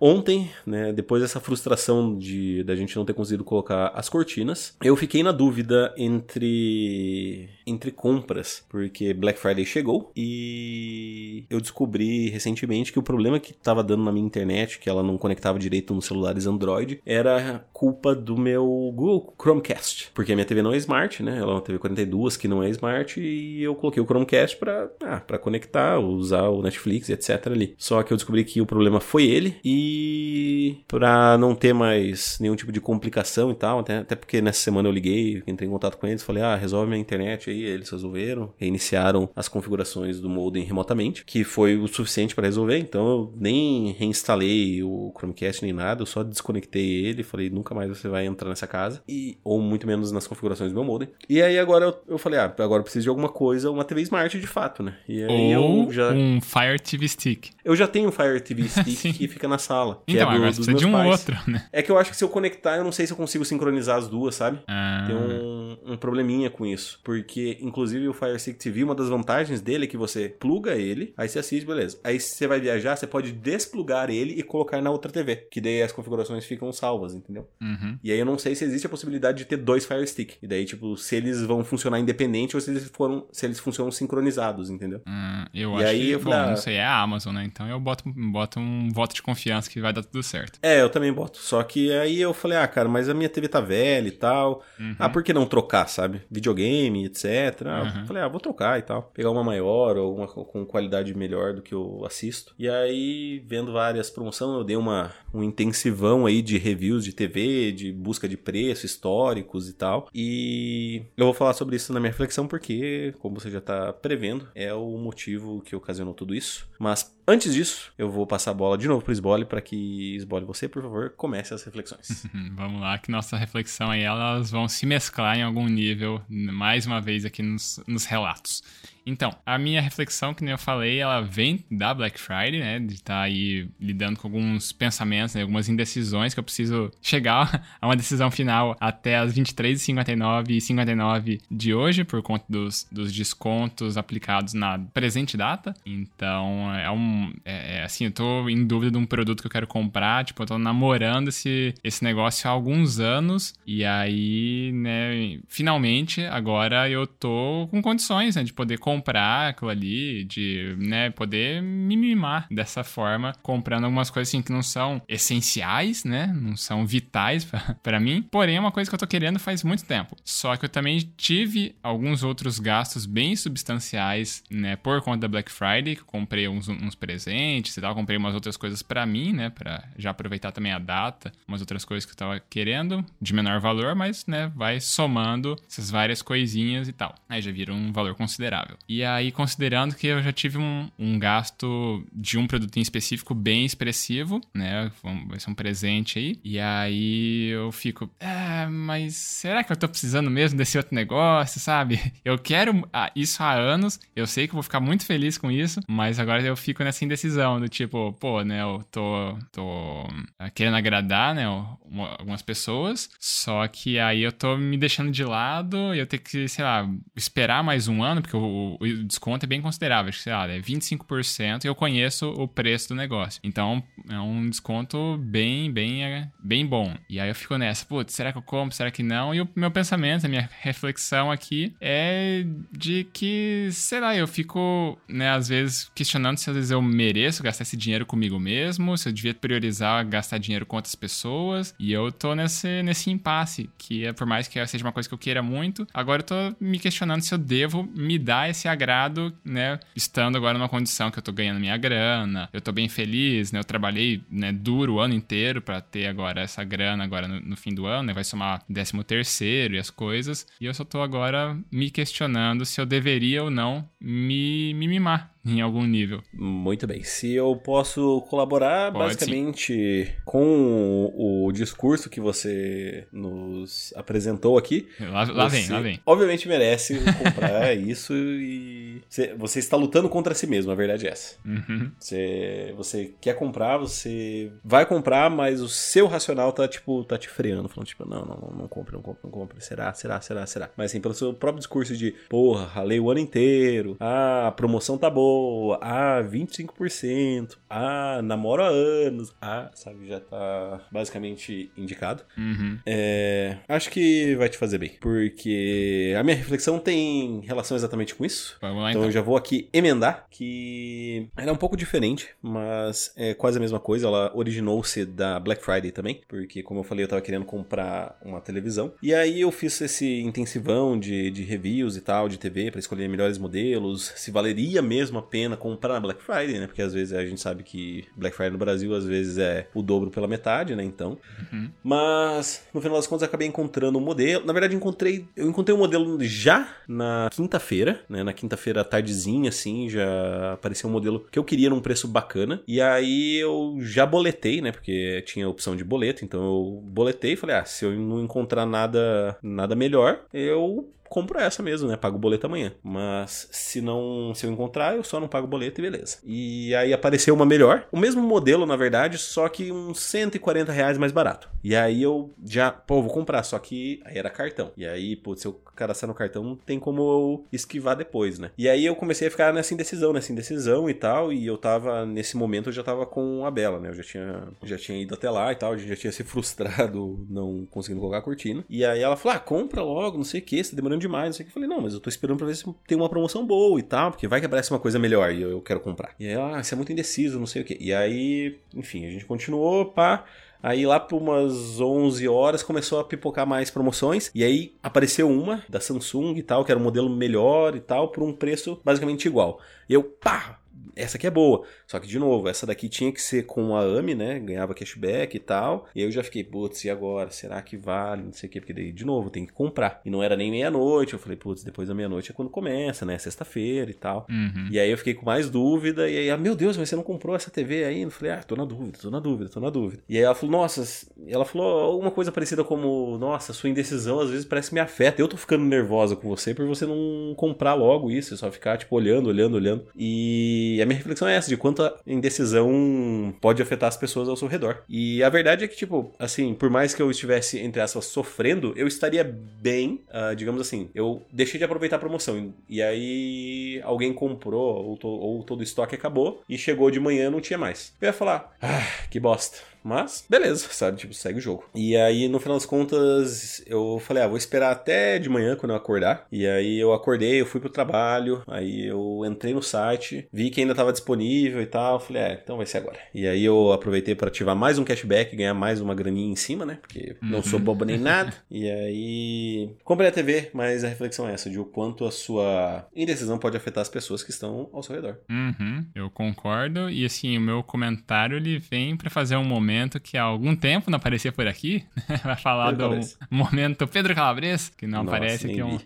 ontem, 0.00 0.50
né, 0.66 0.92
depois 0.92 1.22
dessa 1.22 1.40
frustração 1.40 2.16
de 2.16 2.62
da 2.64 2.76
gente 2.76 2.96
não 2.96 3.04
ter 3.04 3.14
conseguido 3.14 3.44
colocar 3.44 3.88
as 3.94 4.08
cortinas, 4.08 4.76
eu 4.82 4.94
fiquei 4.96 5.22
na 5.22 5.32
dúvida 5.32 5.94
entre 5.96 7.48
entre 7.68 7.90
compras, 7.90 8.64
porque 8.68 9.12
Black 9.12 9.38
Friday 9.38 9.64
chegou 9.64 10.10
e 10.16 11.44
eu 11.50 11.60
descobri 11.60 12.28
recentemente 12.28 12.92
que 12.92 12.98
o 12.98 13.02
problema 13.02 13.38
que 13.38 13.52
estava 13.52 13.82
dando 13.82 14.04
na 14.04 14.12
minha 14.12 14.26
internet, 14.26 14.78
que 14.78 14.88
ela 14.88 15.02
não 15.02 15.18
conectava 15.18 15.58
direito 15.58 15.94
nos 15.94 16.06
celulares 16.06 16.46
Android, 16.46 17.00
era 17.04 17.66
culpa 17.72 18.14
do 18.14 18.36
meu 18.36 18.64
Google 18.94 19.34
Chromecast, 19.40 20.10
porque 20.14 20.32
a 20.32 20.34
minha 20.34 20.44
TV 20.44 20.62
não 20.62 20.72
é 20.72 20.76
smart, 20.76 21.22
né? 21.22 21.38
Ela 21.38 21.52
é 21.52 21.54
uma 21.54 21.60
TV 21.60 21.78
42 21.78 22.36
que 22.36 22.48
não 22.48 22.62
é 22.62 22.68
smart 22.70 23.20
e 23.20 23.62
eu 23.62 23.74
coloquei 23.74 24.02
o 24.02 24.06
Chromecast 24.06 24.56
para 24.56 24.90
ah, 25.02 25.20
para 25.20 25.38
conectar, 25.38 25.98
usar 25.98 26.48
o 26.48 26.62
Netflix, 26.62 27.08
etc 27.08 27.46
ali. 27.46 27.74
Só 27.78 28.02
que 28.02 28.12
eu 28.12 28.16
descobri 28.16 28.44
que 28.44 28.60
o 28.60 28.66
problema 28.66 29.00
foi 29.00 29.24
ele 29.26 29.56
e 29.64 30.57
para 30.88 31.36
não 31.38 31.54
ter 31.54 31.72
mais 31.72 32.38
nenhum 32.40 32.56
tipo 32.56 32.72
de 32.72 32.80
complicação 32.80 33.50
e 33.50 33.54
tal, 33.54 33.80
até, 33.80 33.98
até 33.98 34.16
porque 34.16 34.40
nessa 34.40 34.60
semana 34.60 34.88
eu 34.88 34.92
liguei, 34.92 35.42
entrei 35.46 35.68
em 35.68 35.70
contato 35.70 35.96
com 35.98 36.06
eles, 36.06 36.22
falei: 36.22 36.42
"Ah, 36.42 36.56
resolve 36.56 36.88
minha 36.88 37.00
internet 37.00 37.50
aí 37.50 37.62
eles 37.62 37.90
resolveram, 37.90 38.52
reiniciaram 38.56 39.28
as 39.36 39.48
configurações 39.48 40.20
do 40.20 40.28
modem 40.28 40.64
remotamente, 40.64 41.24
que 41.24 41.44
foi 41.44 41.76
o 41.76 41.86
suficiente 41.86 42.34
para 42.34 42.46
resolver, 42.46 42.78
então 42.78 43.06
eu 43.06 43.34
nem 43.36 43.92
reinstalei 43.92 44.82
o 44.82 45.12
Chromecast 45.16 45.62
nem 45.62 45.72
nada, 45.72 46.02
eu 46.02 46.06
só 46.06 46.22
desconectei 46.22 47.04
ele, 47.04 47.22
falei, 47.22 47.50
nunca 47.50 47.74
mais 47.74 47.88
você 47.88 48.08
vai 48.08 48.26
entrar 48.26 48.48
nessa 48.48 48.66
casa 48.66 49.02
e 49.08 49.36
ou 49.44 49.60
muito 49.60 49.86
menos 49.86 50.10
nas 50.10 50.26
configurações 50.26 50.70
do 50.70 50.74
meu 50.74 50.84
modem. 50.84 51.08
E 51.28 51.42
aí 51.42 51.58
agora 51.58 51.84
eu, 51.84 51.98
eu 52.08 52.18
falei, 52.18 52.38
ah, 52.38 52.44
agora 52.58 52.80
eu 52.80 52.84
preciso 52.84 53.04
de 53.04 53.08
alguma 53.08 53.28
coisa, 53.28 53.70
uma 53.70 53.84
TV 53.84 54.02
Smart 54.02 54.38
de 54.38 54.46
fato, 54.46 54.82
né? 54.82 54.94
E 55.08 55.22
aí 55.22 55.56
Ou 55.56 55.84
eu 55.84 55.92
já 55.92 56.12
um 56.12 56.40
Fire 56.40 56.78
TV 56.80 57.08
Stick. 57.08 57.50
eu 57.64 57.76
já 57.76 57.86
tenho 57.86 58.08
um 58.08 58.12
Fire 58.12 58.40
TV 58.40 58.64
Stick 58.68 59.14
que 59.16 59.28
fica 59.28 59.46
na 59.46 59.58
sala, 59.58 60.02
que 60.06 60.14
Então, 60.16 60.28
é 60.28 60.30
do, 60.30 60.36
agora 60.36 60.50
dos 60.50 60.56
você 60.56 60.72
precisa 60.72 60.72
meus 60.72 60.77
de 60.80 60.86
um 60.86 60.92
pais. 60.92 61.10
outro, 61.10 61.36
né? 61.46 61.66
É 61.72 61.82
que 61.82 61.90
eu 61.90 61.98
acho 61.98 62.10
que 62.10 62.16
se 62.16 62.24
eu 62.24 62.28
conectar, 62.28 62.76
eu 62.76 62.84
não 62.84 62.92
sei 62.92 63.06
se 63.06 63.12
eu 63.12 63.16
consigo 63.16 63.44
sincronizar 63.44 63.96
as 63.98 64.08
duas, 64.08 64.34
sabe? 64.34 64.58
Ah, 64.66 65.04
Tem 65.06 65.16
um, 65.16 65.92
um 65.92 65.96
probleminha 65.96 66.50
com 66.50 66.64
isso. 66.66 67.00
Porque, 67.04 67.58
inclusive, 67.60 68.08
o 68.08 68.12
Fire 68.12 68.38
Stick 68.38 68.58
TV, 68.58 68.84
uma 68.84 68.94
das 68.94 69.08
vantagens 69.08 69.60
dele 69.60 69.84
é 69.84 69.86
que 69.88 69.96
você 69.96 70.28
pluga 70.28 70.74
ele, 70.76 71.12
aí 71.16 71.28
você 71.28 71.38
assiste, 71.38 71.66
beleza. 71.66 71.98
Aí 72.04 72.18
se 72.20 72.34
você 72.36 72.46
vai 72.46 72.60
viajar, 72.60 72.96
você 72.96 73.06
pode 73.06 73.32
desplugar 73.32 74.10
ele 74.10 74.32
e 74.34 74.42
colocar 74.42 74.80
na 74.80 74.90
outra 74.90 75.10
TV. 75.10 75.36
Que 75.50 75.60
daí 75.60 75.82
as 75.82 75.92
configurações 75.92 76.44
ficam 76.44 76.72
salvas, 76.72 77.14
entendeu? 77.14 77.48
uhum. 77.60 77.98
E 78.02 78.12
aí 78.12 78.18
eu 78.18 78.26
não 78.26 78.38
sei 78.38 78.54
se 78.54 78.64
existe 78.64 78.86
a 78.86 78.90
possibilidade 78.90 79.38
de 79.38 79.44
ter 79.44 79.56
dois 79.56 79.84
Fire 79.86 80.06
Stick. 80.06 80.34
E 80.42 80.46
daí, 80.46 80.64
tipo, 80.64 80.96
se 80.96 81.16
eles 81.16 81.42
vão 81.42 81.64
funcionar 81.64 81.98
independente 81.98 82.56
ou 82.56 82.60
se 82.60 82.70
eles 82.70 82.90
foram. 82.94 83.26
se 83.32 83.46
eles 83.46 83.58
funcionam 83.58 83.90
sincronizados, 83.90 84.70
entendeu? 84.70 85.00
Ah, 85.06 85.48
eu 85.54 85.72
E 85.72 85.76
acho 85.76 85.86
aí 85.86 86.00
que, 86.06 86.10
eu 86.10 86.18
bom, 86.18 86.30
falei, 86.30 86.38
ah, 86.46 86.50
não 86.50 86.56
sei, 86.56 86.74
é 86.76 86.84
a 86.84 87.00
Amazon, 87.00 87.34
né? 87.34 87.44
Então 87.44 87.66
eu 87.68 87.78
boto, 87.80 88.04
boto 88.06 88.58
um 88.60 88.90
voto 88.92 89.14
de 89.14 89.22
confiança 89.22 89.68
que 89.70 89.80
vai 89.80 89.92
dar 89.92 90.02
tudo 90.02 90.22
certo. 90.22 90.58
É, 90.62 90.67
eu 90.76 90.90
também 90.90 91.12
boto. 91.12 91.38
Só 91.38 91.62
que 91.62 91.92
aí 91.92 92.20
eu 92.20 92.32
falei, 92.34 92.58
ah, 92.58 92.66
cara, 92.68 92.88
mas 92.88 93.08
a 93.08 93.14
minha 93.14 93.28
TV 93.28 93.48
tá 93.48 93.60
velha 93.60 94.08
e 94.08 94.12
tal. 94.12 94.62
Uhum. 94.78 94.96
Ah, 94.98 95.08
por 95.08 95.22
que 95.22 95.32
não 95.32 95.46
trocar, 95.46 95.88
sabe? 95.88 96.22
Videogame, 96.30 97.04
etc. 97.06 97.26
Ah, 97.66 97.78
Uhum. 97.98 98.06
Falei, 98.06 98.22
ah, 98.22 98.28
vou 98.28 98.40
trocar 98.40 98.78
e 98.78 98.82
tal. 98.82 99.10
Pegar 99.14 99.30
uma 99.30 99.42
maior 99.44 99.96
ou 99.96 100.14
uma 100.16 100.26
com 100.26 100.66
qualidade 100.66 101.14
melhor 101.16 101.54
do 101.54 101.62
que 101.62 101.74
eu 101.74 102.04
assisto. 102.04 102.54
E 102.58 102.68
aí, 102.68 103.42
vendo 103.46 103.72
várias 103.72 104.10
promoções, 104.10 104.52
eu 104.58 104.64
dei 104.64 104.76
uma, 104.76 105.12
um 105.32 105.42
intensivão 105.42 106.26
aí 106.26 106.42
de 106.42 106.58
reviews 106.58 107.04
de 107.04 107.12
TV, 107.12 107.72
de 107.72 107.92
busca 107.92 108.28
de 108.28 108.36
preço, 108.36 108.84
históricos 108.86 109.68
e 109.68 109.72
tal. 109.74 110.08
E 110.14 111.02
eu 111.16 111.24
vou 111.26 111.34
falar 111.34 111.52
sobre 111.54 111.76
isso 111.76 111.92
na 111.92 112.00
minha 112.00 112.10
reflexão, 112.10 112.46
porque, 112.46 113.14
como 113.20 113.38
você 113.40 113.50
já 113.50 113.60
tá 113.60 113.92
prevendo, 113.92 114.48
é 114.54 114.72
o 114.74 114.96
motivo 114.98 115.60
que 115.62 115.74
ocasionou 115.76 116.14
tudo 116.14 116.34
isso. 116.34 116.68
Mas 116.78 117.14
antes 117.26 117.54
disso, 117.54 117.92
eu 117.98 118.10
vou 118.10 118.26
passar 118.26 118.50
a 118.52 118.54
bola 118.54 118.76
de 118.78 118.88
novo 118.88 119.02
pro 119.02 119.12
Sbole 119.12 119.44
para 119.44 119.60
que 119.60 120.16
Sbole 120.16 120.44
você, 120.44 120.57
por 120.66 120.82
favor, 120.82 121.10
comece 121.10 121.54
as 121.54 121.62
reflexões. 121.62 122.26
Vamos 122.56 122.80
lá, 122.80 122.98
que 122.98 123.10
nossa 123.10 123.36
reflexão 123.36 123.90
aí, 123.90 124.02
elas 124.02 124.50
vão 124.50 124.66
se 124.66 124.86
mesclar 124.86 125.38
em 125.38 125.42
algum 125.42 125.66
nível, 125.66 126.22
mais 126.28 126.86
uma 126.86 127.00
vez 127.00 127.24
aqui 127.24 127.42
nos, 127.42 127.80
nos 127.86 128.06
relatos. 128.06 128.62
Então, 129.08 129.34
a 129.46 129.56
minha 129.56 129.80
reflexão, 129.80 130.34
que 130.34 130.44
nem 130.44 130.52
eu 130.52 130.58
falei, 130.58 130.98
ela 130.98 131.22
vem 131.22 131.64
da 131.70 131.94
Black 131.94 132.20
Friday, 132.20 132.60
né? 132.60 132.78
De 132.78 132.92
estar 132.92 133.22
aí 133.22 133.66
lidando 133.80 134.18
com 134.18 134.28
alguns 134.28 134.70
pensamentos, 134.70 135.34
né, 135.34 135.40
algumas 135.40 135.66
indecisões 135.66 136.34
que 136.34 136.40
eu 136.40 136.44
preciso 136.44 136.92
chegar 137.00 137.66
a 137.80 137.86
uma 137.86 137.96
decisão 137.96 138.30
final 138.30 138.76
até 138.78 139.16
as 139.16 139.32
23h59 139.32 140.50
e 140.50 140.60
59 140.60 141.40
de 141.50 141.72
hoje, 141.72 142.04
por 142.04 142.22
conta 142.22 142.44
dos, 142.50 142.86
dos 142.92 143.10
descontos 143.10 143.96
aplicados 143.96 144.52
na 144.52 144.78
presente 144.78 145.38
data. 145.38 145.72
Então, 145.86 146.74
é 146.74 146.90
um. 146.90 147.32
É, 147.46 147.78
é, 147.78 147.84
assim, 147.84 148.04
eu 148.04 148.12
tô 148.12 148.46
em 148.46 148.66
dúvida 148.66 148.90
de 148.90 148.98
um 148.98 149.06
produto 149.06 149.40
que 149.40 149.46
eu 149.46 149.50
quero 149.50 149.66
comprar. 149.66 150.22
Tipo, 150.22 150.42
tô 150.48 150.58
namorando 150.58 151.28
esse, 151.28 151.74
esse 151.84 152.02
negócio 152.02 152.48
há 152.48 152.52
alguns 152.52 152.98
anos. 152.98 153.54
E 153.66 153.84
aí, 153.84 154.72
né, 154.72 155.38
finalmente, 155.46 156.24
agora 156.24 156.88
eu 156.88 157.06
tô 157.06 157.68
com 157.70 157.82
condições, 157.82 158.34
né, 158.34 158.42
de 158.42 158.52
poder 158.52 158.78
comprar 158.78 159.50
aquilo 159.50 159.70
ali, 159.70 160.24
de, 160.24 160.74
né, 160.78 161.10
poder 161.10 161.62
me 161.62 161.96
mimar 161.96 162.46
dessa 162.50 162.82
forma, 162.82 163.34
comprando 163.42 163.84
algumas 163.84 164.08
coisas 164.08 164.30
assim 164.30 164.40
que 164.40 164.50
não 164.50 164.62
são 164.62 165.02
essenciais, 165.06 166.04
né, 166.04 166.34
não 166.34 166.56
são 166.56 166.86
vitais 166.86 167.46
pra 167.82 168.00
mim, 168.00 168.22
porém 168.22 168.56
é 168.56 168.60
uma 168.60 168.72
coisa 168.72 168.90
que 168.90 168.94
eu 168.94 168.98
tô 168.98 169.06
querendo 169.06 169.38
faz 169.38 169.62
muito 169.62 169.84
tempo. 169.84 170.16
Só 170.24 170.56
que 170.56 170.64
eu 170.64 170.68
também 170.68 170.98
tive 171.16 171.74
alguns 171.82 172.22
outros 172.22 172.58
gastos 172.58 173.04
bem 173.04 173.36
substanciais, 173.36 174.42
né, 174.50 174.76
por 174.76 175.02
conta 175.02 175.18
da 175.18 175.28
Black 175.28 175.52
Friday, 175.52 175.94
que 175.96 176.02
eu 176.02 176.06
comprei 176.06 176.48
uns, 176.48 176.68
uns 176.68 176.94
presentes 176.94 177.76
e 177.76 177.80
tal, 177.82 177.94
comprei 177.94 178.16
umas 178.16 178.34
outras 178.34 178.56
coisas 178.56 178.82
pra 178.82 179.04
mim, 179.04 179.32
né, 179.32 179.50
pra 179.50 179.84
já 179.98 180.10
aproveitar 180.10 180.37
também 180.38 180.72
a 180.72 180.78
data, 180.78 181.32
umas 181.46 181.60
outras 181.60 181.84
coisas 181.84 182.04
que 182.04 182.12
eu 182.12 182.16
tava 182.16 182.40
querendo, 182.40 183.04
de 183.20 183.34
menor 183.34 183.60
valor, 183.60 183.94
mas, 183.94 184.26
né, 184.26 184.50
vai 184.54 184.80
somando 184.80 185.56
essas 185.68 185.90
várias 185.90 186.22
coisinhas 186.22 186.88
e 186.88 186.92
tal. 186.92 187.14
Aí 187.28 187.42
já 187.42 187.50
vira 187.50 187.72
um 187.72 187.92
valor 187.92 188.14
considerável. 188.14 188.76
E 188.88 189.04
aí, 189.04 189.30
considerando 189.32 189.94
que 189.94 190.06
eu 190.06 190.22
já 190.22 190.32
tive 190.32 190.58
um, 190.58 190.88
um 190.98 191.18
gasto 191.18 192.04
de 192.12 192.38
um 192.38 192.46
produto 192.46 192.76
em 192.76 192.80
específico 192.80 193.34
bem 193.34 193.64
expressivo, 193.64 194.40
né, 194.54 194.90
vai 195.28 195.38
ser 195.38 195.50
um 195.50 195.54
presente 195.54 196.18
aí, 196.18 196.38
e 196.44 196.58
aí 196.58 197.48
eu 197.48 197.70
fico, 197.72 198.10
ah, 198.20 198.68
mas 198.70 199.16
será 199.16 199.62
que 199.64 199.72
eu 199.72 199.76
tô 199.76 199.88
precisando 199.88 200.30
mesmo 200.30 200.56
desse 200.58 200.76
outro 200.76 200.94
negócio, 200.94 201.60
sabe? 201.60 201.98
Eu 202.24 202.38
quero 202.38 202.86
ah, 202.92 203.10
isso 203.14 203.42
há 203.42 203.52
anos, 203.52 203.98
eu 204.14 204.26
sei 204.26 204.46
que 204.46 204.52
eu 204.52 204.54
vou 204.54 204.62
ficar 204.62 204.80
muito 204.80 205.04
feliz 205.04 205.38
com 205.38 205.50
isso, 205.50 205.80
mas 205.88 206.18
agora 206.18 206.42
eu 206.42 206.56
fico 206.56 206.84
nessa 206.84 207.04
indecisão 207.04 207.58
do 207.60 207.68
tipo, 207.68 208.12
pô, 208.14 208.42
né, 208.42 208.62
eu 208.62 208.84
tô, 208.90 209.38
tô 209.50 210.06
querendo 210.54 210.76
agradar, 210.76 211.34
né, 211.34 211.48
uma- 211.84 212.10
algumas 212.18 212.42
pessoas, 212.42 213.08
só 213.18 213.66
que 213.68 213.98
aí 213.98 214.22
eu 214.22 214.32
tô 214.32 214.56
me 214.56 214.76
deixando 214.76 215.10
de 215.10 215.24
lado 215.24 215.94
e 215.94 215.98
eu 215.98 216.06
tenho 216.06 216.22
que, 216.22 216.48
sei 216.48 216.64
lá, 216.64 216.88
esperar 217.16 217.62
mais 217.64 217.88
um 217.88 218.02
ano, 218.02 218.20
porque 218.22 218.36
o, 218.36 218.76
o 218.80 218.86
desconto 219.04 219.44
é 219.44 219.48
bem 219.48 219.60
considerável, 219.60 220.08
acho 220.08 220.18
que, 220.18 220.24
sei 220.24 220.32
lá, 220.32 220.48
é 220.48 220.60
25% 220.60 221.64
e 221.64 221.68
eu 221.68 221.74
conheço 221.74 222.28
o 222.30 222.46
preço 222.46 222.88
do 222.90 222.94
negócio. 222.94 223.40
Então, 223.42 223.82
é 224.08 224.18
um 224.18 224.48
desconto 224.48 225.16
bem, 225.18 225.70
bem, 225.72 226.04
é, 226.04 226.28
bem 226.42 226.66
bom. 226.66 226.94
E 227.08 227.18
aí 227.20 227.28
eu 227.28 227.34
fico 227.34 227.56
nessa, 227.56 227.84
putz, 227.86 228.14
será 228.14 228.32
que 228.32 228.38
eu 228.38 228.42
compro, 228.42 228.74
será 228.74 228.90
que 228.90 229.02
não? 229.02 229.34
E 229.34 229.40
o 229.40 229.48
meu 229.56 229.70
pensamento, 229.70 230.24
a 230.26 230.28
minha 230.28 230.48
reflexão 230.60 231.30
aqui 231.30 231.74
é 231.80 232.44
de 232.72 233.04
que, 233.12 233.68
sei 233.72 234.00
lá, 234.00 234.14
eu 234.16 234.26
fico, 234.26 234.98
né, 235.08 235.30
às 235.30 235.48
vezes 235.48 235.90
questionando 235.94 236.36
se 236.38 236.48
às 236.50 236.56
vezes 236.56 236.70
eu 236.70 236.80
mereço 236.82 237.42
gastar 237.42 237.62
esse 237.62 237.76
dinheiro 237.76 238.06
comigo 238.06 238.38
mesmo, 238.38 238.96
se 238.96 239.08
eu 239.08 239.12
devia 239.12 239.34
priorizar 239.34 240.04
gastar 240.08 240.38
dinheiro 240.38 240.66
com 240.66 240.76
outras 240.76 240.94
pessoas. 240.94 241.74
E 241.78 241.92
eu 241.92 242.10
tô 242.10 242.34
nesse, 242.34 242.82
nesse 242.82 243.10
impasse, 243.10 243.70
que 243.78 244.04
é 244.04 244.12
por 244.12 244.26
mais 244.26 244.48
que 244.48 244.64
seja 244.66 244.84
uma 244.84 244.92
coisa 244.92 245.08
que 245.08 245.14
eu 245.14 245.18
queira 245.18 245.42
muito, 245.42 245.86
agora 245.92 246.22
eu 246.22 246.26
tô 246.26 246.34
me 246.60 246.78
questionando 246.78 247.22
se 247.22 247.32
eu 247.32 247.38
devo 247.38 247.88
me 247.94 248.18
dar 248.18 248.48
esse 248.50 248.68
agrado, 248.68 249.32
né, 249.44 249.78
estando 249.94 250.36
agora 250.36 250.58
numa 250.58 250.68
condição 250.68 251.10
que 251.10 251.18
eu 251.18 251.22
tô 251.22 251.32
ganhando 251.32 251.60
minha 251.60 251.76
grana, 251.76 252.48
eu 252.52 252.60
tô 252.60 252.72
bem 252.72 252.88
feliz, 252.88 253.52
né, 253.52 253.60
eu 253.60 253.64
trabalhei, 253.64 254.22
né, 254.30 254.52
duro 254.52 254.94
o 254.94 255.00
ano 255.00 255.14
inteiro 255.14 255.60
pra 255.62 255.80
ter 255.80 256.06
agora 256.06 256.40
essa 256.40 256.64
grana 256.64 257.04
agora 257.04 257.28
no, 257.28 257.40
no 257.40 257.56
fim 257.56 257.74
do 257.74 257.86
ano, 257.86 258.04
né, 258.04 258.12
vai 258.12 258.24
somar 258.24 258.62
décimo 258.68 259.04
terceiro 259.04 259.74
e 259.74 259.78
as 259.78 259.90
coisas, 259.90 260.46
e 260.60 260.66
eu 260.66 260.74
só 260.74 260.84
tô 260.84 261.00
agora 261.00 261.58
me 261.70 261.90
questionando 261.90 262.64
se 262.64 262.80
eu 262.80 262.86
deveria 262.86 263.42
ou 263.42 263.50
não 263.50 263.88
me, 264.00 264.74
me 264.74 264.88
mimar 264.88 265.37
em 265.48 265.60
algum 265.60 265.84
nível. 265.84 266.22
Muito 266.32 266.86
bem. 266.86 267.02
Se 267.02 267.32
eu 267.32 267.56
posso 267.56 268.20
colaborar, 268.28 268.92
Pode 268.92 269.14
basicamente, 269.14 270.12
com 270.24 271.12
o 271.14 271.50
discurso 271.52 272.10
que 272.10 272.20
você 272.20 273.06
nos 273.12 273.92
apresentou 273.96 274.58
aqui. 274.58 274.88
Lá, 275.00 275.24
lá 275.24 275.48
vem, 275.48 275.68
lá 275.68 275.80
vem. 275.80 276.00
Obviamente 276.04 276.48
merece 276.48 277.00
comprar 277.22 277.74
isso 277.76 278.14
e. 278.14 278.87
Você, 279.08 279.34
você 279.34 279.58
está 279.58 279.76
lutando 279.76 280.08
contra 280.08 280.34
si 280.34 280.46
mesmo, 280.46 280.70
a 280.72 280.74
verdade 280.74 281.06
é 281.06 281.10
essa. 281.10 281.36
Uhum. 281.44 281.90
Você, 281.98 282.74
você 282.76 283.14
quer 283.20 283.34
comprar, 283.34 283.78
você 283.78 284.50
vai 284.64 284.86
comprar, 284.86 285.30
mas 285.30 285.60
o 285.60 285.68
seu 285.68 286.06
racional 286.06 286.52
tá, 286.52 286.66
tipo, 286.66 287.04
tá 287.04 287.18
te 287.18 287.28
freando, 287.28 287.68
falando, 287.68 287.86
tipo, 287.86 288.08
não, 288.08 288.24
não, 288.24 288.54
não, 288.58 288.68
compre, 288.68 288.94
não 288.94 289.02
compre, 289.02 289.20
não 289.24 289.30
compre. 289.30 289.60
Será, 289.60 289.92
será, 289.92 290.20
será, 290.20 290.46
será? 290.46 290.70
Mas 290.76 290.90
assim, 290.90 291.00
pelo 291.00 291.14
seu 291.14 291.32
próprio 291.34 291.58
discurso 291.58 291.96
de, 291.96 292.14
porra, 292.28 292.66
ralei 292.66 293.00
o 293.00 293.10
ano 293.10 293.20
inteiro, 293.20 293.96
ah, 294.00 294.52
promoção 294.56 294.98
tá 294.98 295.10
boa, 295.10 295.78
ah, 295.80 296.22
25%, 296.22 297.56
ah, 297.68 298.20
namoro 298.22 298.62
há 298.62 298.68
anos, 298.68 299.34
ah, 299.40 299.70
sabe, 299.74 300.08
já 300.08 300.20
tá 300.20 300.80
basicamente 300.90 301.70
indicado. 301.76 302.22
Uhum. 302.36 302.78
É, 302.86 303.56
acho 303.68 303.90
que 303.90 304.34
vai 304.36 304.48
te 304.48 304.58
fazer 304.58 304.78
bem, 304.78 304.96
porque 305.00 306.14
a 306.18 306.22
minha 306.22 306.36
reflexão 306.36 306.78
tem 306.78 307.40
relação 307.40 307.76
exatamente 307.76 308.14
com 308.14 308.24
isso. 308.24 308.56
Vamos 308.60 308.82
lá 308.82 308.87
Então 308.90 309.02
então. 309.02 309.04
eu 309.04 309.12
já 309.12 309.22
vou 309.22 309.36
aqui 309.36 309.68
emendar 309.72 310.26
que 310.30 311.28
ela 311.36 311.50
é 311.50 311.52
um 311.52 311.56
pouco 311.56 311.76
diferente, 311.76 312.28
mas 312.42 313.12
é 313.16 313.34
quase 313.34 313.58
a 313.58 313.60
mesma 313.60 313.80
coisa. 313.80 314.06
Ela 314.06 314.32
originou-se 314.34 315.04
da 315.04 315.38
Black 315.40 315.64
Friday 315.64 315.90
também, 315.90 316.20
porque 316.28 316.62
como 316.62 316.80
eu 316.80 316.84
falei, 316.84 317.04
eu 317.04 317.08
tava 317.08 317.22
querendo 317.22 317.44
comprar 317.44 318.18
uma 318.24 318.40
televisão. 318.40 318.92
E 319.02 319.14
aí 319.14 319.40
eu 319.40 319.50
fiz 319.50 319.80
esse 319.80 320.20
intensivão 320.20 320.98
de, 320.98 321.30
de 321.30 321.42
reviews 321.42 321.96
e 321.96 322.00
tal, 322.00 322.28
de 322.28 322.38
TV, 322.38 322.70
pra 322.70 322.80
escolher 322.80 323.08
melhores 323.08 323.38
modelos, 323.38 324.12
se 324.16 324.30
valeria 324.30 324.82
mesmo 324.82 325.18
a 325.18 325.22
pena 325.22 325.56
comprar 325.56 325.94
na 325.94 326.00
Black 326.00 326.22
Friday, 326.22 326.58
né? 326.58 326.66
Porque 326.66 326.82
às 326.82 326.92
vezes 326.92 327.12
a 327.12 327.24
gente 327.24 327.40
sabe 327.40 327.62
que 327.62 328.04
Black 328.16 328.36
Friday 328.36 328.52
no 328.52 328.58
Brasil 328.58 328.94
às 328.94 329.04
vezes 329.04 329.38
é 329.38 329.68
o 329.74 329.82
dobro 329.82 330.10
pela 330.10 330.26
metade, 330.26 330.74
né? 330.74 330.82
Então. 330.82 331.18
Uhum. 331.52 331.70
Mas 331.82 332.66
no 332.72 332.80
final 332.80 332.96
das 332.96 333.06
contas 333.06 333.22
eu 333.22 333.28
acabei 333.28 333.48
encontrando 333.48 333.98
um 333.98 334.00
modelo. 334.00 334.44
Na 334.44 334.52
verdade, 334.52 334.74
encontrei. 334.74 335.26
Eu 335.36 335.48
encontrei 335.48 335.74
um 335.74 335.78
modelo 335.78 336.18
já 336.22 336.68
na 336.86 337.28
quinta-feira, 337.30 338.00
né? 338.08 338.22
Na 338.22 338.32
quinta-feira 338.32 338.77
tardezinha, 338.84 339.48
assim, 339.48 339.88
já 339.88 340.52
apareceu 340.52 340.88
um 340.88 340.92
modelo 340.92 341.26
que 341.30 341.38
eu 341.38 341.44
queria 341.44 341.70
num 341.70 341.80
preço 341.80 342.08
bacana. 342.08 342.62
E 342.66 342.80
aí 342.80 343.36
eu 343.36 343.76
já 343.80 344.04
boletei, 344.06 344.60
né? 344.60 344.72
Porque 344.72 345.22
tinha 345.26 345.46
a 345.46 345.50
opção 345.50 345.76
de 345.76 345.84
boleto, 345.84 346.24
então 346.24 346.40
eu 346.40 346.82
boletei 346.84 347.32
e 347.32 347.36
falei, 347.36 347.56
ah, 347.56 347.64
se 347.64 347.84
eu 347.84 347.92
não 347.92 348.22
encontrar 348.22 348.66
nada, 348.66 349.36
nada 349.42 349.74
melhor, 349.74 350.20
eu 350.32 350.88
compro 351.08 351.38
essa 351.38 351.62
mesmo, 351.62 351.88
né? 351.88 351.96
Pago 351.96 352.16
o 352.16 352.20
boleto 352.20 352.46
amanhã. 352.46 352.72
Mas 352.82 353.48
se 353.50 353.80
não, 353.80 354.32
se 354.34 354.46
eu 354.46 354.50
encontrar, 354.50 354.96
eu 354.96 355.02
só 355.02 355.18
não 355.18 355.28
pago 355.28 355.46
o 355.46 355.50
boleto 355.50 355.80
e 355.80 355.82
beleza. 355.82 356.18
E 356.24 356.74
aí 356.74 356.92
apareceu 356.92 357.34
uma 357.34 357.46
melhor, 357.46 357.86
o 357.90 357.98
mesmo 357.98 358.22
modelo 358.22 358.66
na 358.66 358.76
verdade, 358.76 359.18
só 359.18 359.48
que 359.48 359.72
uns 359.72 360.00
140 360.00 360.70
reais 360.70 360.98
mais 360.98 361.12
barato. 361.12 361.48
E 361.64 361.74
aí 361.74 362.02
eu 362.02 362.30
já, 362.44 362.70
pô, 362.70 363.02
vou 363.02 363.12
comprar, 363.12 363.42
só 363.42 363.58
que 363.58 364.00
aí 364.04 364.18
era 364.18 364.30
cartão. 364.30 364.70
E 364.76 364.86
aí, 364.86 365.20
se 365.36 365.46
eu 365.46 365.60
cadastrar 365.78 366.08
no 366.08 366.14
cartão, 366.14 366.58
tem 366.66 366.78
como 366.78 367.00
eu 367.00 367.44
esquivar 367.52 367.96
depois, 367.96 368.38
né? 368.38 368.50
E 368.58 368.68
aí 368.68 368.84
eu 368.84 368.96
comecei 368.96 369.28
a 369.28 369.30
ficar 369.30 369.52
nessa 369.52 369.72
indecisão, 369.72 370.12
nessa 370.12 370.32
indecisão 370.32 370.88
e 370.90 370.94
tal, 370.94 371.32
e 371.32 371.46
eu 371.46 371.56
tava, 371.56 372.04
nesse 372.04 372.36
momento, 372.36 372.68
eu 372.68 372.72
já 372.72 372.82
tava 372.82 373.06
com 373.06 373.46
a 373.46 373.50
Bela, 373.50 373.78
né? 373.78 373.90
Eu 373.90 373.94
já 373.94 374.02
tinha, 374.02 374.48
já 374.62 374.76
tinha 374.76 375.00
ido 375.00 375.14
até 375.14 375.30
lá 375.30 375.52
e 375.52 375.56
tal, 375.56 375.72
a 375.72 375.76
gente 375.76 375.88
já 375.88 375.96
tinha 375.96 376.12
se 376.12 376.24
frustrado 376.24 377.24
não 377.30 377.66
conseguindo 377.70 378.00
colocar 378.00 378.18
a 378.18 378.22
cortina. 378.22 378.64
E 378.68 378.84
aí 378.84 379.00
ela 379.00 379.16
falou, 379.16 379.36
ah, 379.36 379.40
compra 379.40 379.82
logo, 379.82 380.16
não 380.16 380.24
sei 380.24 380.40
o 380.40 380.44
que, 380.44 380.62
você 380.62 380.70
tá 380.70 380.76
demorando 380.76 381.00
demais, 381.00 381.26
não 381.26 381.32
sei 381.32 381.44
o 381.44 381.46
que. 381.46 381.50
Eu 381.50 381.54
falei, 381.54 381.68
não, 381.68 381.80
mas 381.80 381.94
eu 381.94 382.00
tô 382.00 382.08
esperando 382.08 382.38
pra 382.38 382.46
ver 382.46 382.56
se 382.56 382.64
tem 382.86 382.96
uma 382.96 383.08
promoção 383.08 383.46
boa 383.46 383.78
e 383.78 383.82
tal, 383.82 384.10
porque 384.10 384.28
vai 384.28 384.40
que 384.40 384.46
aparece 384.46 384.70
uma 384.70 384.80
coisa 384.80 384.98
melhor 384.98 385.32
e 385.32 385.42
eu, 385.42 385.50
eu 385.50 385.60
quero 385.60 385.80
comprar. 385.80 386.14
E 386.18 386.26
aí, 386.26 386.34
ah, 386.34 386.62
você 386.62 386.74
é 386.74 386.76
muito 386.76 386.92
indeciso, 386.92 387.38
não 387.38 387.46
sei 387.46 387.62
o 387.62 387.64
que. 387.64 387.76
E 387.80 387.92
aí, 387.92 388.58
enfim, 388.74 389.06
a 389.06 389.10
gente 389.10 389.24
continuou, 389.24 389.86
pá. 389.86 390.24
Aí 390.62 390.86
lá 390.86 390.98
por 390.98 391.20
umas 391.20 391.80
11 391.80 392.28
horas 392.28 392.62
começou 392.62 393.00
a 393.00 393.04
pipocar 393.04 393.46
mais 393.46 393.70
promoções. 393.70 394.30
E 394.34 394.42
aí 394.42 394.74
apareceu 394.82 395.30
uma 395.30 395.62
da 395.68 395.80
Samsung 395.80 396.34
e 396.36 396.42
tal, 396.42 396.64
que 396.64 396.72
era 396.72 396.80
um 396.80 396.82
modelo 396.82 397.08
melhor 397.08 397.76
e 397.76 397.80
tal, 397.80 398.08
por 398.08 398.22
um 398.22 398.32
preço 398.32 398.80
basicamente 398.84 399.26
igual. 399.26 399.60
E 399.88 399.94
eu, 399.94 400.02
pá, 400.02 400.60
essa 400.98 401.16
aqui 401.16 401.26
é 401.26 401.30
boa. 401.30 401.64
Só 401.86 401.98
que, 401.98 402.06
de 402.06 402.18
novo, 402.18 402.48
essa 402.48 402.66
daqui 402.66 402.88
tinha 402.88 403.12
que 403.12 403.22
ser 403.22 403.46
com 403.46 403.76
a 403.76 403.80
AMI, 403.80 404.14
né? 404.14 404.38
Ganhava 404.38 404.74
cashback 404.74 405.36
e 405.36 405.40
tal. 405.40 405.86
E 405.94 406.00
aí 406.00 406.06
eu 406.06 406.10
já 406.10 406.22
fiquei, 406.22 406.42
putz, 406.42 406.84
e 406.84 406.90
agora? 406.90 407.30
Será 407.30 407.62
que 407.62 407.76
vale? 407.76 408.24
Não 408.24 408.32
sei 408.32 408.48
o 408.48 408.52
quê. 408.52 408.60
Porque 408.60 408.72
daí, 408.72 408.92
de 408.92 409.04
novo, 409.04 409.30
tem 409.30 409.46
que 409.46 409.52
comprar. 409.52 410.00
E 410.04 410.10
não 410.10 410.22
era 410.22 410.36
nem 410.36 410.50
meia-noite. 410.50 411.14
Eu 411.14 411.18
falei, 411.18 411.36
putz, 411.36 411.62
depois 411.62 411.88
da 411.88 411.94
meia-noite 411.94 412.30
é 412.30 412.34
quando 412.34 412.50
começa, 412.50 413.06
né? 413.06 413.16
Sexta-feira 413.18 413.90
e 413.90 413.94
tal. 413.94 414.26
Uhum. 414.28 414.68
E 414.70 414.78
aí 414.78 414.90
eu 414.90 414.98
fiquei 414.98 415.14
com 415.14 415.24
mais 415.24 415.48
dúvida. 415.48 416.08
E 416.10 416.18
aí, 416.18 416.30
ah, 416.30 416.36
meu 416.36 416.54
Deus, 416.54 416.76
mas 416.76 416.88
você 416.88 416.96
não 416.96 417.02
comprou 417.02 417.36
essa 417.36 417.50
TV 417.50 417.84
aí? 417.84 418.02
Eu 418.02 418.10
falei, 418.10 418.32
ah, 418.32 418.42
tô 418.42 418.56
na 418.56 418.64
dúvida, 418.64 418.98
tô 419.00 419.10
na 419.10 419.20
dúvida, 419.20 419.50
tô 419.50 419.60
na 419.60 419.70
dúvida. 419.70 420.02
E 420.08 420.16
aí 420.16 420.22
ela 420.22 420.34
falou, 420.34 420.52
nossa, 420.52 420.82
ela 421.26 421.44
falou 421.44 421.80
alguma 421.80 422.10
coisa 422.10 422.32
parecida 422.32 422.64
como, 422.64 423.16
nossa, 423.18 423.52
sua 423.52 423.70
indecisão 423.70 424.20
às 424.20 424.30
vezes 424.30 424.44
parece 424.44 424.70
que 424.70 424.74
me 424.74 424.80
afeta. 424.80 425.20
Eu 425.20 425.28
tô 425.28 425.36
ficando 425.36 425.64
nervosa 425.64 426.16
com 426.16 426.28
você 426.28 426.54
por 426.54 426.66
você 426.66 426.86
não 426.86 427.34
comprar 427.36 427.74
logo 427.74 428.10
isso, 428.10 428.36
só 428.36 428.50
ficar, 428.50 428.76
tipo, 428.78 428.94
olhando, 428.96 429.28
olhando, 429.28 429.54
olhando. 429.54 429.86
E 429.96 430.80
a 430.82 430.86
minha 430.88 430.98
reflexão 430.98 431.28
é 431.28 431.36
essa, 431.36 431.48
de 431.48 431.56
quanto 431.56 431.82
a 431.82 431.96
indecisão 432.06 433.34
pode 433.40 433.62
afetar 433.62 433.88
as 433.88 433.96
pessoas 433.96 434.28
ao 434.28 434.36
seu 434.36 434.48
redor. 434.48 434.82
E 434.88 435.22
a 435.22 435.28
verdade 435.28 435.64
é 435.64 435.68
que, 435.68 435.76
tipo, 435.76 436.12
assim, 436.18 436.54
por 436.54 436.70
mais 436.70 436.94
que 436.94 437.02
eu 437.02 437.10
estivesse, 437.10 437.58
entre 437.60 437.80
aspas, 437.80 438.06
sofrendo, 438.06 438.72
eu 438.76 438.86
estaria 438.86 439.24
bem, 439.24 440.02
uh, 440.08 440.34
digamos 440.34 440.60
assim. 440.60 440.90
Eu 440.94 441.22
deixei 441.32 441.58
de 441.58 441.64
aproveitar 441.64 441.96
a 441.96 442.00
promoção. 442.00 442.52
E 442.68 442.82
aí 442.82 443.80
alguém 443.84 444.12
comprou, 444.12 444.84
ou, 444.84 444.96
to 444.96 445.08
ou 445.08 445.42
todo 445.42 445.60
o 445.60 445.62
estoque 445.62 445.94
acabou, 445.94 446.42
e 446.48 446.58
chegou 446.58 446.90
de 446.90 446.98
manhã 446.98 447.30
não 447.30 447.40
tinha 447.40 447.58
mais. 447.58 447.92
Eu 448.00 448.06
ia 448.06 448.12
falar, 448.12 448.56
ah, 448.60 448.86
que 449.10 449.20
bosta. 449.20 449.58
Mas, 449.88 450.26
beleza, 450.28 450.68
sabe? 450.70 450.98
Tipo, 450.98 451.14
segue 451.14 451.38
o 451.38 451.42
jogo. 451.42 451.64
E 451.74 451.96
aí, 451.96 452.28
no 452.28 452.38
final 452.38 452.56
das 452.56 452.66
contas, 452.66 453.62
eu 453.66 453.98
falei, 454.00 454.22
ah, 454.22 454.28
vou 454.28 454.36
esperar 454.36 454.70
até 454.70 455.18
de 455.18 455.30
manhã 455.30 455.56
quando 455.56 455.70
eu 455.70 455.76
acordar. 455.76 456.26
E 456.30 456.46
aí 456.46 456.78
eu 456.78 456.92
acordei, 456.92 457.40
eu 457.40 457.46
fui 457.46 457.58
pro 457.58 457.70
trabalho, 457.70 458.42
aí 458.46 458.86
eu 458.86 459.22
entrei 459.24 459.54
no 459.54 459.62
site, 459.62 460.28
vi 460.30 460.50
que 460.50 460.60
ainda 460.60 460.74
tava 460.74 460.92
disponível 460.92 461.62
e 461.62 461.66
tal. 461.66 461.98
Falei, 461.98 462.22
é, 462.22 462.40
então 462.42 462.58
vai 462.58 462.66
ser 462.66 462.78
agora. 462.78 462.98
E 463.14 463.26
aí 463.26 463.42
eu 463.42 463.72
aproveitei 463.72 464.14
para 464.14 464.28
ativar 464.28 464.54
mais 464.54 464.78
um 464.78 464.84
cashback, 464.84 465.34
ganhar 465.34 465.54
mais 465.54 465.80
uma 465.80 465.94
graninha 465.94 466.30
em 466.30 466.36
cima, 466.36 466.66
né? 466.66 466.78
Porque 466.80 467.16
uhum. 467.22 467.30
não 467.30 467.42
sou 467.42 467.58
bobo 467.58 467.84
nem 467.86 467.98
nada. 467.98 468.34
e 468.50 468.70
aí 468.70 469.76
comprei 469.84 470.10
a 470.10 470.12
TV, 470.12 470.50
mas 470.52 470.84
a 470.84 470.88
reflexão 470.88 471.26
é 471.26 471.32
essa, 471.32 471.48
de 471.48 471.58
o 471.58 471.64
quanto 471.64 472.04
a 472.04 472.10
sua 472.10 472.86
indecisão 472.94 473.38
pode 473.38 473.56
afetar 473.56 473.80
as 473.80 473.88
pessoas 473.88 474.22
que 474.22 474.30
estão 474.30 474.68
ao 474.72 474.82
seu 474.82 474.94
redor. 474.94 475.16
Uhum, 475.30 475.86
eu 475.94 476.10
concordo. 476.10 476.90
E 476.90 477.04
assim, 477.04 477.38
o 477.38 477.40
meu 477.40 477.62
comentário 477.62 478.36
ele 478.36 478.58
vem 478.58 478.96
para 478.96 479.08
fazer 479.08 479.36
um 479.36 479.44
momento 479.44 479.77
momento 479.78 480.00
que 480.00 480.18
há 480.18 480.22
algum 480.22 480.56
tempo 480.56 480.90
não 480.90 480.96
aparecia 480.96 481.30
por 481.30 481.46
aqui. 481.46 481.84
Vai 482.24 482.36
falar 482.36 482.66
Pedro 482.66 482.76
do 482.76 482.88
Calabres. 482.90 483.18
momento 483.30 483.86
Pedro 483.86 484.14
Calabres, 484.14 484.72
que 484.76 484.86
não 484.86 485.04
Nossa, 485.04 485.16
aparece 485.16 485.46
aqui 485.46 485.62
um... 485.62 485.78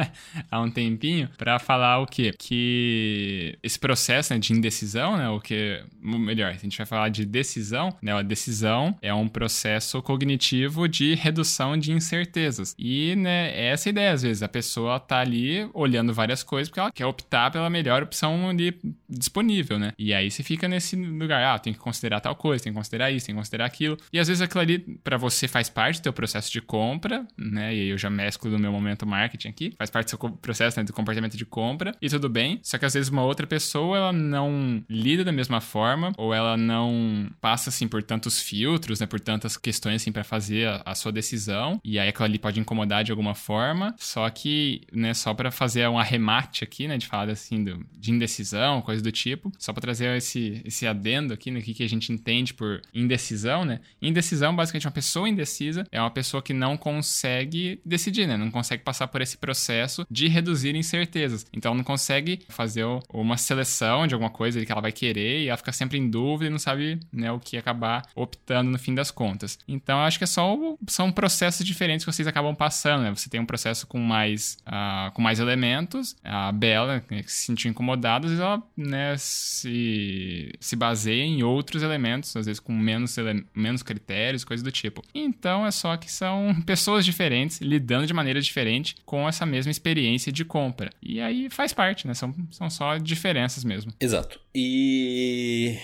há 0.50 0.60
um 0.60 0.70
tempinho, 0.70 1.28
para 1.36 1.58
falar 1.58 1.98
o 1.98 2.06
quê? 2.06 2.32
Que 2.38 3.58
esse 3.62 3.78
processo 3.78 4.32
né, 4.32 4.38
de 4.38 4.52
indecisão, 4.52 5.16
né, 5.16 5.28
o 5.28 5.40
que 5.40 5.82
melhor, 6.00 6.50
a 6.50 6.54
gente 6.54 6.76
vai 6.76 6.86
falar 6.86 7.08
de 7.08 7.24
decisão, 7.24 7.96
né, 8.00 8.12
a 8.12 8.22
decisão 8.22 8.96
é 9.02 9.12
um 9.12 9.28
processo 9.28 10.00
cognitivo 10.02 10.88
de 10.88 11.14
redução 11.14 11.76
de 11.76 11.92
incertezas. 11.92 12.74
E, 12.78 13.16
né, 13.16 13.50
é 13.50 13.70
essa 13.70 13.88
ideia 13.88 14.12
às 14.12 14.22
vezes, 14.22 14.42
a 14.42 14.48
pessoa 14.48 15.00
tá 15.00 15.18
ali 15.18 15.68
olhando 15.74 16.14
várias 16.14 16.42
coisas 16.42 16.68
porque 16.68 16.80
ela 16.80 16.92
quer 16.92 17.06
optar 17.06 17.50
pela 17.50 17.68
melhor 17.68 18.02
opção 18.02 18.48
ali 18.48 18.78
disponível, 19.08 19.78
né? 19.78 19.92
E 19.98 20.14
aí 20.14 20.30
você 20.30 20.42
fica 20.42 20.68
nesse 20.68 20.96
lugar, 20.96 21.42
ah, 21.42 21.58
tem 21.58 21.72
que 21.72 21.78
considerar 21.78 22.20
tal 22.20 22.34
coisa, 22.36 22.62
tem 22.62 22.72
que 22.72 22.76
considerar 22.76 23.10
isso, 23.10 23.29
que 23.30 23.38
considerar 23.38 23.66
aquilo. 23.66 23.96
E 24.12 24.18
às 24.18 24.28
vezes 24.28 24.40
aquilo 24.40 24.60
ali 24.60 24.78
para 24.78 25.16
você 25.16 25.48
faz 25.48 25.68
parte 25.68 26.00
do 26.00 26.04
teu 26.04 26.12
processo 26.12 26.50
de 26.50 26.60
compra, 26.60 27.26
né? 27.36 27.74
E 27.74 27.80
aí 27.80 27.88
eu 27.88 27.98
já 27.98 28.08
mesclo 28.08 28.50
no 28.50 28.58
meu 28.58 28.72
momento 28.72 29.06
marketing 29.06 29.48
aqui, 29.48 29.74
faz 29.76 29.90
parte 29.90 30.06
do 30.06 30.10
seu 30.10 30.18
processo 30.18 30.78
né, 30.78 30.84
do 30.84 30.92
comportamento 30.92 31.36
de 31.36 31.44
compra 31.44 31.94
e 32.00 32.08
tudo 32.08 32.28
bem. 32.28 32.60
Só 32.62 32.78
que 32.78 32.84
às 32.84 32.94
vezes 32.94 33.10
uma 33.10 33.22
outra 33.22 33.46
pessoa 33.46 33.96
ela 33.96 34.12
não 34.12 34.84
lida 34.88 35.24
da 35.24 35.32
mesma 35.32 35.60
forma 35.60 36.12
ou 36.16 36.32
ela 36.32 36.56
não 36.56 37.30
passa 37.40 37.70
assim 37.70 37.88
por 37.88 38.02
tantos 38.02 38.40
filtros, 38.40 39.00
né? 39.00 39.06
Por 39.06 39.20
tantas 39.20 39.56
questões 39.56 40.02
assim 40.02 40.12
para 40.12 40.24
fazer 40.24 40.68
a, 40.68 40.82
a, 40.86 40.94
sua 40.94 41.12
decisão 41.12 41.80
e 41.84 41.98
aí 41.98 42.08
aquilo 42.08 42.24
ali 42.24 42.38
pode 42.38 42.60
incomodar 42.60 43.04
de 43.04 43.10
alguma 43.10 43.34
forma. 43.34 43.94
Só 43.98 44.28
que, 44.30 44.82
né? 44.92 45.14
Só 45.14 45.34
para 45.34 45.50
fazer 45.50 45.88
um 45.88 45.98
arremate 45.98 46.64
aqui, 46.64 46.86
né? 46.86 46.96
De 46.96 47.06
falar 47.06 47.30
assim 47.30 47.64
do, 47.64 47.84
de 47.92 48.10
indecisão, 48.10 48.82
coisa 48.82 49.02
do 49.02 49.10
tipo, 49.10 49.52
só 49.58 49.72
para 49.72 49.80
trazer 49.80 50.16
esse 50.16 50.60
esse 50.64 50.86
adendo 50.86 51.34
aqui, 51.34 51.50
né? 51.50 51.60
Que 51.60 51.74
que 51.74 51.82
a 51.82 51.88
gente 51.88 52.12
entende 52.12 52.52
por 52.52 52.82
indecisão 52.92 53.19
indecisão, 53.20 53.64
né? 53.64 53.80
Indecisão, 54.00 54.54
basicamente, 54.56 54.86
uma 54.86 54.92
pessoa 54.92 55.28
indecisa 55.28 55.86
é 55.92 56.00
uma 56.00 56.10
pessoa 56.10 56.42
que 56.42 56.54
não 56.54 56.76
consegue 56.76 57.80
decidir, 57.84 58.26
né? 58.26 58.36
Não 58.36 58.50
consegue 58.50 58.82
passar 58.82 59.08
por 59.08 59.20
esse 59.20 59.36
processo 59.36 60.06
de 60.10 60.26
reduzir 60.28 60.74
incertezas. 60.74 61.46
Então, 61.52 61.74
não 61.74 61.84
consegue 61.84 62.40
fazer 62.48 62.84
uma 63.12 63.36
seleção 63.36 64.06
de 64.06 64.14
alguma 64.14 64.30
coisa 64.30 64.64
que 64.64 64.72
ela 64.72 64.80
vai 64.80 64.92
querer 64.92 65.42
e 65.42 65.48
ela 65.48 65.56
fica 65.56 65.72
sempre 65.72 65.98
em 65.98 66.08
dúvida 66.08 66.46
e 66.46 66.50
não 66.50 66.58
sabe 66.58 66.98
né, 67.12 67.30
o 67.30 67.38
que 67.38 67.56
acabar 67.56 68.02
optando 68.14 68.70
no 68.70 68.78
fim 68.78 68.94
das 68.94 69.10
contas. 69.10 69.58
Então, 69.68 70.00
acho 70.00 70.18
que 70.18 70.24
é 70.24 70.26
só 70.26 70.56
são 70.88 71.12
processos 71.12 71.64
diferentes 71.64 72.04
que 72.04 72.12
vocês 72.12 72.26
acabam 72.26 72.54
passando, 72.54 73.02
né? 73.02 73.10
Você 73.10 73.28
tem 73.28 73.40
um 73.40 73.46
processo 73.46 73.86
com 73.86 73.98
mais, 73.98 74.56
uh, 74.66 75.10
com 75.12 75.20
mais 75.20 75.38
elementos. 75.38 76.16
A 76.24 76.50
Bela, 76.52 77.04
né, 77.10 77.22
que 77.22 77.30
se 77.30 77.44
sentiu 77.44 77.70
incomodada, 77.70 78.26
às 78.26 78.32
vezes 78.32 78.44
ela 78.44 78.62
né, 78.76 79.14
se, 79.18 80.52
se 80.58 80.76
baseia 80.76 81.22
em 81.22 81.42
outros 81.42 81.82
elementos, 81.82 82.34
às 82.36 82.46
vezes 82.46 82.60
com 82.60 82.72
menos 82.72 83.09
menos 83.54 83.82
critérios, 83.82 84.44
coisas 84.44 84.62
do 84.62 84.72
tipo. 84.72 85.02
Então 85.14 85.66
é 85.66 85.70
só 85.70 85.96
que 85.96 86.10
são 86.10 86.54
pessoas 86.66 87.04
diferentes 87.04 87.60
lidando 87.60 88.06
de 88.06 88.14
maneira 88.14 88.40
diferente 88.40 88.96
com 89.04 89.28
essa 89.28 89.44
mesma 89.46 89.70
experiência 89.70 90.32
de 90.32 90.44
compra. 90.44 90.90
E 91.02 91.20
aí 91.20 91.48
faz 91.50 91.72
parte, 91.72 92.06
né? 92.06 92.14
São, 92.14 92.34
são 92.50 92.70
só 92.70 92.96
diferenças 92.98 93.64
mesmo. 93.64 93.92
Exato. 94.00 94.40
E 94.54 95.78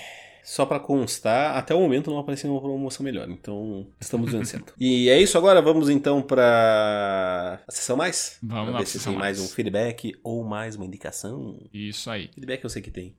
só 0.47 0.65
para 0.65 0.79
constar, 0.79 1.57
até 1.57 1.75
o 1.75 1.81
momento 1.81 2.09
não 2.09 2.19
apareceu 2.19 2.49
uma 2.49 2.61
promoção 2.61 3.03
melhor, 3.03 3.29
então 3.29 3.85
estamos 4.01 4.31
vencendo. 4.31 4.73
e 4.79 5.09
é 5.09 5.21
isso 5.21 5.37
agora, 5.37 5.61
vamos 5.61 5.91
então 5.91 6.23
para 6.23 7.61
a 7.67 7.73
sessão 7.73 7.97
mais? 7.97 8.39
Vamos 8.41 8.67
pra 8.67 8.73
lá. 8.75 8.79
Ver 8.79 8.87
se 8.87 9.03
tem 9.03 9.17
mais 9.17 9.41
um 9.41 9.49
feedback 9.49 10.15
ou 10.23 10.45
mais 10.45 10.77
uma 10.77 10.87
indicação. 10.87 11.59
Isso 11.75 12.09
aí. 12.09 12.31
Feedback 12.33 12.63
eu 12.63 12.71
sei 12.71 12.81
que 12.81 12.93
tem. 12.93 13.17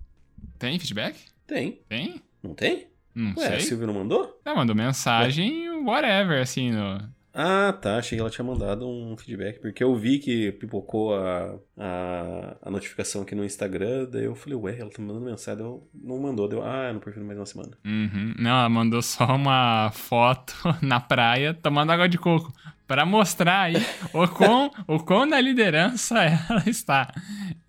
Tem 0.58 0.80
feedback? 0.80 1.20
Tem. 1.46 1.82
Tem? 1.90 2.22
Não 2.42 2.54
tem? 2.54 2.88
Não 3.18 3.34
Ué, 3.36 3.48
sei. 3.48 3.56
a 3.56 3.60
Silvia 3.60 3.88
não 3.88 3.96
mandou? 3.96 4.40
Ela 4.46 4.56
mandou 4.56 4.76
mensagem, 4.76 5.70
Ué. 5.70 5.78
whatever, 5.84 6.40
assim, 6.42 6.72
no... 6.72 7.00
Ah, 7.40 7.72
tá. 7.72 7.98
Achei 7.98 8.18
que 8.18 8.20
ela 8.20 8.32
tinha 8.32 8.44
mandado 8.44 8.88
um 8.88 9.16
feedback, 9.16 9.60
porque 9.60 9.84
eu 9.84 9.96
vi 9.96 10.18
que 10.18 10.52
pipocou 10.54 11.14
a, 11.16 11.56
a, 11.78 12.58
a 12.64 12.72
notificação 12.72 13.22
aqui 13.22 13.36
no 13.36 13.46
Instagram, 13.46 14.08
daí 14.12 14.26
eu 14.26 14.34
falei, 14.34 14.58
ué, 14.58 14.80
ela 14.80 14.90
tá 14.90 15.00
mandando 15.02 15.26
mensagem, 15.26 15.64
eu 15.64 15.88
não 15.94 16.20
mandou, 16.20 16.48
deu, 16.48 16.64
ah, 16.64 16.92
não 16.92 17.00
prefiro 17.00 17.24
mais 17.26 17.38
uma 17.38 17.46
semana. 17.46 17.72
Uhum. 17.86 18.34
Não, 18.40 18.52
ela 18.52 18.70
mandou 18.70 19.02
só 19.04 19.36
uma 19.36 19.92
foto 19.94 20.56
na 20.82 21.00
praia 21.00 21.54
tomando 21.54 21.92
água 21.92 22.10
de 22.10 22.18
coco 22.18 22.52
para 22.88 23.06
mostrar 23.06 23.64
aí 23.64 23.76
o 24.14 24.28
quão, 24.28 24.72
o 24.88 25.00
quão 25.00 25.26
na 25.26 25.40
liderança 25.42 26.18
ela 26.50 26.64
está. 26.66 27.14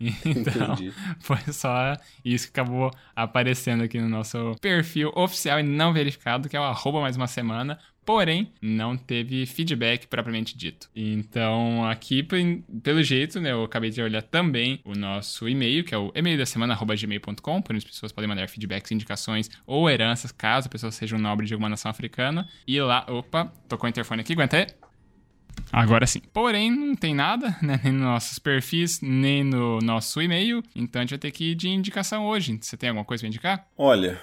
Então, 0.00 0.74
Entendi. 0.74 0.92
foi 1.18 1.40
só 1.52 1.96
isso 2.24 2.46
que 2.46 2.60
acabou 2.60 2.90
aparecendo 3.14 3.82
aqui 3.82 4.00
no 4.00 4.08
nosso 4.08 4.54
perfil 4.60 5.10
oficial 5.14 5.58
e 5.58 5.62
não 5.62 5.92
verificado, 5.92 6.48
que 6.48 6.56
é 6.56 6.60
o 6.60 6.64
arroba 6.64 7.00
mais 7.00 7.16
uma 7.16 7.26
semana, 7.26 7.78
porém 8.08 8.52
não 8.62 8.96
teve 8.96 9.44
feedback 9.44 10.06
propriamente 10.06 10.56
dito. 10.56 10.88
Então, 10.96 11.84
aqui, 11.86 12.26
pelo 12.82 13.02
jeito, 13.02 13.38
né, 13.38 13.52
eu 13.52 13.64
acabei 13.64 13.90
de 13.90 14.00
olhar 14.00 14.22
também 14.22 14.80
o 14.82 14.94
nosso 14.94 15.46
e-mail, 15.46 15.84
que 15.84 15.94
é 15.94 15.98
o 15.98 16.10
e-mail 16.14 16.38
da 16.38 16.46
semana, 16.46 16.74
gmail.com, 16.74 17.60
por 17.60 17.74
onde 17.74 17.84
as 17.84 17.84
pessoas 17.84 18.10
podem 18.10 18.26
mandar 18.26 18.48
feedbacks, 18.48 18.92
indicações 18.92 19.50
ou 19.66 19.90
heranças, 19.90 20.32
caso 20.32 20.68
a 20.68 20.70
pessoa 20.70 20.90
seja 20.90 21.16
um 21.16 21.18
nobre 21.18 21.46
de 21.46 21.52
alguma 21.52 21.68
nação 21.68 21.90
africana. 21.90 22.48
E 22.66 22.80
lá, 22.80 23.04
opa, 23.08 23.52
tocou 23.68 23.86
o 23.86 23.90
interfone 23.90 24.22
aqui, 24.22 24.32
aguenta 24.32 24.56
aí. 24.56 24.87
Agora 25.72 26.06
sim. 26.06 26.20
Porém, 26.32 26.70
não 26.70 26.94
tem 26.94 27.14
nada, 27.14 27.56
né? 27.62 27.80
Nem 27.82 27.92
nos 27.92 28.02
nossos 28.02 28.38
perfis, 28.38 29.00
nem 29.00 29.44
no 29.44 29.78
nosso 29.78 30.20
e-mail. 30.20 30.62
Então 30.74 31.00
a 31.00 31.02
gente 31.02 31.10
vai 31.10 31.18
ter 31.18 31.30
que 31.30 31.52
ir 31.52 31.54
de 31.54 31.68
indicação 31.68 32.26
hoje. 32.26 32.58
Você 32.60 32.76
tem 32.76 32.88
alguma 32.88 33.04
coisa 33.04 33.22
pra 33.22 33.28
indicar? 33.28 33.66
Olha, 33.76 34.20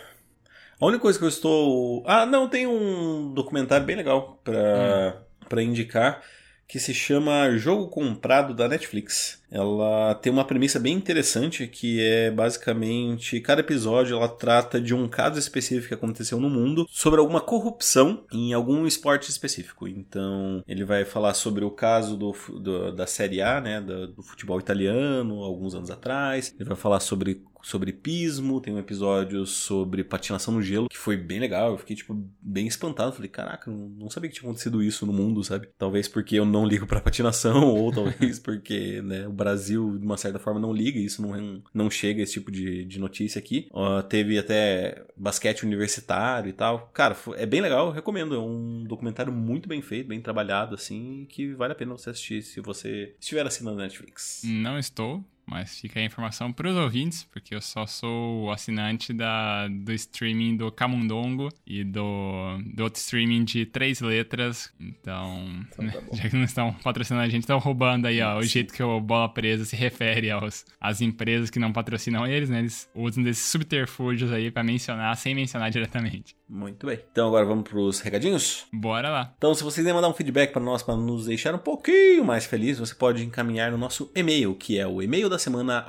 a 0.79 0.85
única 0.85 1.01
coisa 1.01 1.17
que 1.17 1.25
eu 1.25 1.29
estou. 1.29 2.03
Ah, 2.05 2.25
não, 2.25 2.49
tem 2.49 2.67
um 2.67 3.33
documentário 3.33 3.85
bem 3.85 3.95
legal 3.95 4.39
pra, 4.43 4.57
hum. 4.57 5.47
Pra 5.47 5.63
indicar 5.63 6.21
que 6.67 6.79
se 6.79 6.93
chama 6.93 7.55
Jogo 7.57 7.87
Comprado 7.87 8.53
da 8.53 8.67
Netflix. 8.67 9.41
Ela 9.49 10.15
tem 10.15 10.31
uma 10.31 10.45
premissa 10.45 10.79
bem 10.79 10.95
interessante 10.95 11.67
que 11.67 12.01
é 12.01 12.31
basicamente 12.31 13.39
cada 13.39 13.61
episódio 13.61 14.15
ela 14.15 14.27
trata 14.27 14.79
de 14.79 14.93
um 14.93 15.07
caso 15.07 15.39
específico 15.39 15.89
que 15.89 15.93
aconteceu 15.93 16.39
no 16.39 16.49
mundo 16.49 16.85
sobre 16.89 17.19
alguma 17.19 17.41
corrupção 17.41 18.23
em 18.31 18.53
algum 18.53 18.85
esporte 18.85 19.29
específico. 19.29 19.87
Então 19.87 20.63
ele 20.67 20.83
vai 20.83 21.05
falar 21.05 21.33
sobre 21.33 21.63
o 21.63 21.71
caso 21.71 22.17
do, 22.17 22.33
do 22.59 22.91
da 22.91 23.07
Série 23.07 23.41
A, 23.41 23.61
né, 23.61 23.81
do, 23.81 24.07
do 24.07 24.23
futebol 24.23 24.59
italiano, 24.59 25.43
alguns 25.43 25.75
anos 25.75 25.89
atrás. 25.89 26.53
Ele 26.57 26.67
vai 26.67 26.77
falar 26.77 26.99
sobre 26.99 27.43
sobre 27.65 27.91
pismo, 27.91 28.61
tem 28.61 28.71
um 28.71 28.77
episódio 28.77 29.43
sobre 29.43 30.03
patinação 30.03 30.53
no 30.53 30.61
gelo, 30.61 30.87
que 30.87 30.95
foi 30.95 31.17
bem 31.17 31.39
legal. 31.39 31.71
Eu 31.71 31.79
fiquei, 31.79 31.95
tipo, 31.95 32.15
bem 32.39 32.67
espantado. 32.67 33.11
Falei, 33.11 33.27
caraca, 33.27 33.71
não, 33.71 34.07
sabia 34.07 34.29
que 34.29 34.35
tinha 34.35 34.47
acontecido 34.47 34.83
isso 34.83 35.03
no 35.03 35.11
mundo, 35.11 35.43
sabe? 35.43 35.67
Talvez 35.75 36.07
porque 36.07 36.35
eu 36.35 36.45
não 36.45 36.63
ligo 36.63 36.85
pra 36.85 37.01
patinação, 37.01 37.65
ou 37.73 37.91
talvez 37.91 38.37
porque, 38.37 39.01
né, 39.01 39.27
o 39.27 39.33
Brasil, 39.45 39.95
de 39.99 40.03
uma 40.03 40.17
certa 40.17 40.39
forma, 40.39 40.59
não 40.59 40.73
liga, 40.73 40.97
isso 40.97 41.21
não, 41.21 41.61
não 41.71 41.87
chega 41.87 42.23
esse 42.23 42.33
tipo 42.33 42.51
de, 42.51 42.83
de 42.83 42.99
notícia 42.99 43.37
aqui. 43.37 43.67
Uh, 43.71 44.01
teve 44.01 44.39
até 44.39 45.05
basquete 45.15 45.61
universitário 45.61 46.49
e 46.49 46.53
tal. 46.53 46.89
Cara, 46.91 47.15
é 47.35 47.45
bem 47.45 47.61
legal, 47.61 47.91
recomendo. 47.91 48.33
É 48.33 48.39
um 48.39 48.83
documentário 48.83 49.31
muito 49.31 49.69
bem 49.69 49.83
feito, 49.83 50.07
bem 50.07 50.19
trabalhado, 50.19 50.73
assim, 50.73 51.27
que 51.29 51.53
vale 51.53 51.73
a 51.73 51.75
pena 51.75 51.95
você 51.95 52.09
assistir 52.09 52.41
se 52.41 52.59
você 52.59 53.13
estiver 53.19 53.45
assinando 53.45 53.77
Netflix. 53.77 54.41
Não 54.43 54.79
estou, 54.79 55.23
mas 55.45 55.79
fica 55.79 55.99
a 55.99 56.03
informação 56.03 56.51
para 56.51 56.69
os 56.69 56.75
ouvintes, 56.75 57.23
porque 57.31 57.53
eu 57.53 57.61
só 57.61 57.85
sou 57.85 58.51
assinante 58.51 59.13
da, 59.13 59.67
do 59.67 59.93
streaming 59.93 60.57
do 60.57 60.71
Camundongo 60.71 61.49
e 61.65 61.83
do, 61.83 62.57
do 62.65 62.83
outro 62.83 62.99
streaming 62.99 63.43
de 63.43 63.65
três 63.65 64.01
letras. 64.01 64.71
Então, 64.79 65.65
então 65.71 65.87
tá 65.87 65.99
já 66.13 66.29
que 66.29 66.35
não 66.35 66.43
estão 66.43 66.73
patrocinando 66.73 67.25
a 67.25 67.29
gente, 67.29 67.41
estão 67.41 67.59
roubando 67.59 68.07
aí 68.07 68.21
ó, 68.21 68.37
o 68.37 68.43
jeito 68.43 68.73
que 68.73 68.83
o 68.83 68.99
Bola 68.99 69.29
Presa 69.29 69.65
se 69.65 69.75
refere 69.75 70.31
aos, 70.31 70.65
às 70.79 71.01
empresas 71.01 71.49
que 71.49 71.59
não 71.59 71.71
patrocinam 71.71 72.25
eles, 72.25 72.49
né? 72.49 72.59
Eles 72.59 72.89
usam 72.95 73.23
desses 73.23 73.45
subterfúgios 73.45 74.31
aí 74.31 74.49
para 74.49 74.63
mencionar 74.63 75.15
sem 75.17 75.35
mencionar 75.35 75.69
diretamente. 75.69 76.35
Muito 76.47 76.85
bem. 76.85 76.99
Então 77.11 77.27
agora 77.27 77.45
vamos 77.45 77.67
para 77.67 77.79
os 77.79 77.99
recadinhos? 77.99 78.65
Bora 78.71 79.09
lá. 79.09 79.33
Então, 79.37 79.53
se 79.53 79.63
você 79.63 79.81
quiser 79.81 79.93
mandar 79.93 80.09
um 80.09 80.13
feedback 80.13 80.51
para 80.51 80.61
nós, 80.61 80.83
para 80.83 80.95
nos 80.95 81.25
deixar 81.25 81.55
um 81.55 81.59
pouquinho 81.59 82.23
mais 82.23 82.45
felizes, 82.45 82.79
você 82.79 82.93
pode 82.93 83.23
encaminhar 83.23 83.71
no 83.71 83.77
nosso 83.77 84.11
e-mail, 84.15 84.53
que 84.53 84.77
é 84.77 84.85
o 84.85 85.01
e-mail 85.01 85.29
da 85.35 85.39
semana 85.39 85.85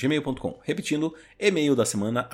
gmail.com. 0.00 0.58
Repetindo, 0.62 1.14
e-mail 1.38 1.74
da 1.74 1.84
semana 1.84 2.28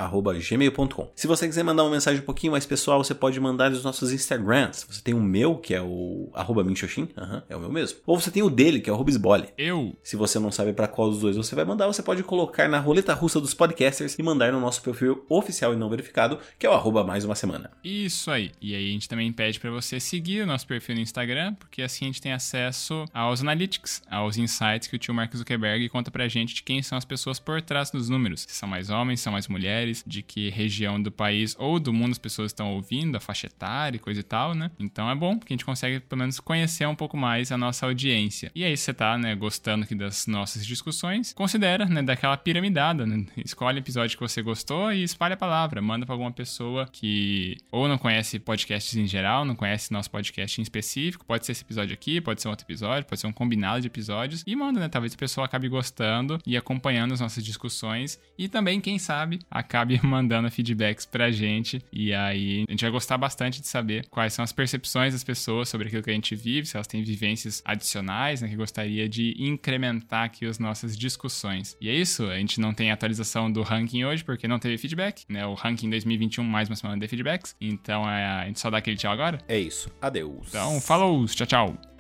gmail.com. 0.49 1.13
Se 1.15 1.27
você 1.27 1.47
quiser 1.47 1.63
mandar 1.63 1.85
uma 1.85 1.91
mensagem 1.91 2.21
um 2.21 2.25
pouquinho 2.25 2.53
mais 2.53 2.67
pessoal, 2.67 3.03
você 3.05 3.15
pode 3.15 3.39
mandar 3.39 3.71
nos 3.71 3.85
nossos 3.85 4.13
Instagrams. 4.13 4.87
Você 4.89 5.03
tem 5.03 5.15
o 5.15 5.23
meu, 5.23 5.57
que 5.57 5.75
é 5.75 5.83
o 5.83 6.31
arroba 6.35 6.65
Minxoxin, 6.65 7.09
uhum, 7.17 7.43
é 7.49 7.57
o 7.57 7.61
meu 7.61 7.71
mesmo. 7.71 7.99
Ou 8.07 8.19
você 8.19 8.31
tem 8.31 8.43
o 8.43 8.51
dele, 8.51 8.81
que 8.81 8.89
é 8.89 8.93
o 8.93 8.97
Rubisbole. 8.97 9.49
Eu. 9.59 9.95
Se 10.03 10.17
você 10.17 10.39
não 10.39 10.51
sabe 10.51 10.73
para 10.73 10.89
qual 10.89 11.11
dos 11.11 11.21
dois 11.21 11.37
você 11.37 11.55
vai 11.55 11.65
mandar, 11.65 11.87
você 11.87 12.03
pode 12.03 12.23
colocar 12.23 12.69
na 12.69 12.79
roleta 12.79 13.13
russa 13.13 13.41
dos 13.41 13.53
podcasters 13.53 14.19
e 14.19 14.23
mandar 14.23 14.53
no 14.53 14.61
nosso 14.61 14.83
perfil 14.83 15.25
oficial 15.29 15.75
e 15.75 15.77
não 15.77 15.91
verificado, 15.91 16.39
que 16.59 16.67
é 16.67 16.71
o 16.71 16.73
arroba 16.73 17.05
mais 17.05 17.25
uma 17.25 17.35
semana. 17.35 17.71
Isso 17.85 18.31
aí. 18.31 18.51
E 18.61 18.75
aí 18.75 18.89
a 18.89 18.93
gente 18.93 19.09
também 19.09 19.31
pede 19.33 19.61
para 19.61 19.71
você 19.71 20.01
seguir 20.01 20.43
o 20.43 20.47
nosso 20.47 20.67
perfil 20.67 20.95
no 20.95 21.01
Instagram, 21.03 21.55
porque 21.55 21.83
assim 21.83 22.07
a 22.07 22.09
gente 22.09 22.23
tem 22.23 22.33
acesso 22.33 23.05
aos 23.13 23.43
analytics, 23.43 24.03
aos 24.11 24.39
insights 24.39 24.89
que 24.89 24.97
o 24.97 24.99
tio 24.99 25.13
Mark 25.13 25.35
Zuckerberg 25.37 25.89
conta 25.89 26.11
pra 26.11 26.29
gente 26.29 26.54
de 26.55 26.63
quem 26.63 26.83
são 26.83 26.97
as 26.97 27.05
pessoas 27.05 27.39
por 27.39 27.61
trás 27.61 27.91
dos 27.91 28.09
números. 28.09 28.43
Se 28.49 28.55
são 28.55 28.69
mais 28.69 28.91
homens, 28.91 29.21
são 29.21 29.33
mais 29.33 29.49
mulheres, 29.49 30.03
de 30.07 30.23
que 30.23 30.51
região 30.51 31.03
do 31.03 31.11
país 31.11 31.57
ou 31.59 31.79
do 31.79 31.93
mundo 31.93 32.13
as 32.13 32.19
pessoas 32.19 32.51
estão 32.51 32.73
ouvindo, 32.73 33.17
a 33.17 33.21
faixa 33.21 33.47
etária 33.47 33.97
e 33.97 34.01
coisa 34.01 34.21
e 34.21 34.23
tal, 34.23 34.55
né? 34.55 34.71
Então 34.79 35.11
é 35.11 35.15
bom, 35.15 35.39
porque 35.39 35.53
a 35.53 35.57
gente 35.57 35.65
consegue 35.65 36.01
pelo 36.01 36.21
menos 36.21 36.41
conhecer 36.41 36.87
um 36.87 36.95
pouco 36.95 37.17
mais 37.17 37.51
a 37.51 37.59
nossa 37.59 37.87
audiência. 37.87 38.51
E 38.55 38.65
aí, 38.65 38.77
se 38.77 38.85
você 38.85 38.95
tá, 38.95 39.19
né, 39.19 39.35
gostando 39.35 39.85
aqui 39.85 39.95
das 39.95 40.27
nossas 40.27 40.65
discussões, 40.65 41.33
considera, 41.33 41.87
né, 41.87 42.03
daquela 42.03 42.37
piramidada, 42.37 43.07
né? 43.07 43.27
Escolhe 43.37 43.79
o 43.79 43.81
episódio 43.81 44.17
que 44.17 44.23
você 44.23 44.43
gostou 44.43 44.93
e 44.93 45.03
espalha 45.03 45.35
a 45.35 45.37
palavra, 45.37 45.83
manda 45.83 46.07
para 46.07 46.15
alguma 46.15 46.33
pessoa 46.33 46.87
que 46.91 47.57
ou 47.71 47.89
não 47.89 47.99
conhece 47.99 48.39
podcasts 48.39 48.97
em 48.97 49.07
geral, 49.07 49.45
não 49.45 49.57
conhece 49.57 49.93
nosso 49.93 50.11
podcast 50.11 50.61
em 50.61 50.63
específico, 50.63 51.25
pode 51.25 51.45
ser 51.45 51.53
esse 51.53 51.63
episódio 51.63 51.95
aqui, 51.95 52.21
pode 52.21 52.41
ser 52.41 52.49
um 52.49 52.51
outro 52.53 52.65
episódio, 52.65 53.07
pode 53.07 53.21
ser 53.21 53.27
um 53.27 53.33
combinado 53.33 53.81
de 53.81 53.87
episódios, 53.87 54.45
e 54.47 54.55
manda, 54.55 54.81
né? 54.81 54.89
Talvez 54.89 55.15
a 55.15 55.17
pessoa 55.17 55.47
acabe 55.47 55.69
gostando 55.69 56.39
e 56.47 56.57
acompanhando 56.57 57.13
as 57.13 57.21
nossas 57.21 57.45
discussões, 57.45 58.19
e 58.37 58.49
também, 58.49 58.81
quem 58.81 58.99
sabe, 58.99 59.39
acabe 59.51 60.01
mandando 60.05 60.51
feedbacks 60.51 61.07
pra 61.07 61.31
gente, 61.31 61.83
e 61.93 62.13
aí 62.13 62.65
a 62.69 62.71
gente 62.71 62.83
vai 62.83 62.91
gostar 62.91 63.19
bastante 63.19 63.61
de 63.61 63.67
saber 63.67 64.07
quais 64.09 64.33
são 64.33 64.43
as 64.43 64.53
percepções 64.53 65.13
das 65.13 65.25
pessoas 65.25 65.69
sobre 65.69 65.89
aquilo 65.89 66.03
que 66.03 66.11
a 66.11 66.15
gente 66.15 66.35
vive, 66.35 66.67
se 66.67 66.77
elas 66.77 66.87
têm 66.87 67.03
vivências 67.03 67.63
adicionais, 67.65 68.41
né, 68.41 68.49
que 68.49 68.57
gostaria 68.57 69.09
de 69.09 69.35
incrementar 69.39 70.25
aqui 70.25 70.47
as 70.47 70.59
nossas 70.59 70.97
discussões. 70.97 71.77
E 71.81 71.89
é 71.89 71.95
isso, 71.95 72.27
a 72.27 72.37
gente 72.37 72.61
não 72.61 72.73
tem 72.73 72.91
atualização 72.91 73.51
do 73.51 73.63
ranking 73.63 74.05
hoje, 74.05 74.25
porque 74.25 74.49
não 74.49 74.59
teve 74.59 74.79
feedback, 74.79 75.25
né? 75.29 75.47
O 75.47 75.55
ranking 75.55 75.91
2021 75.91 76.45
mais 76.45 76.69
uma 76.69 76.77
semana 76.77 76.99
de 76.99 77.09
feedbacks. 77.09 77.55
Então 77.61 78.09
é, 78.09 78.25
a 78.25 78.47
gente 78.47 78.61
só 78.61 78.71
dá 78.71 78.79
aquele 78.79 78.97
tchau 78.97 79.13
agora? 79.13 79.39
É 79.49 79.59
isso. 79.59 79.89
Adeus. 80.01 80.49
Então, 80.49 80.81
falou, 80.81 81.25
tchau, 81.27 81.47
tchau. 81.47 81.94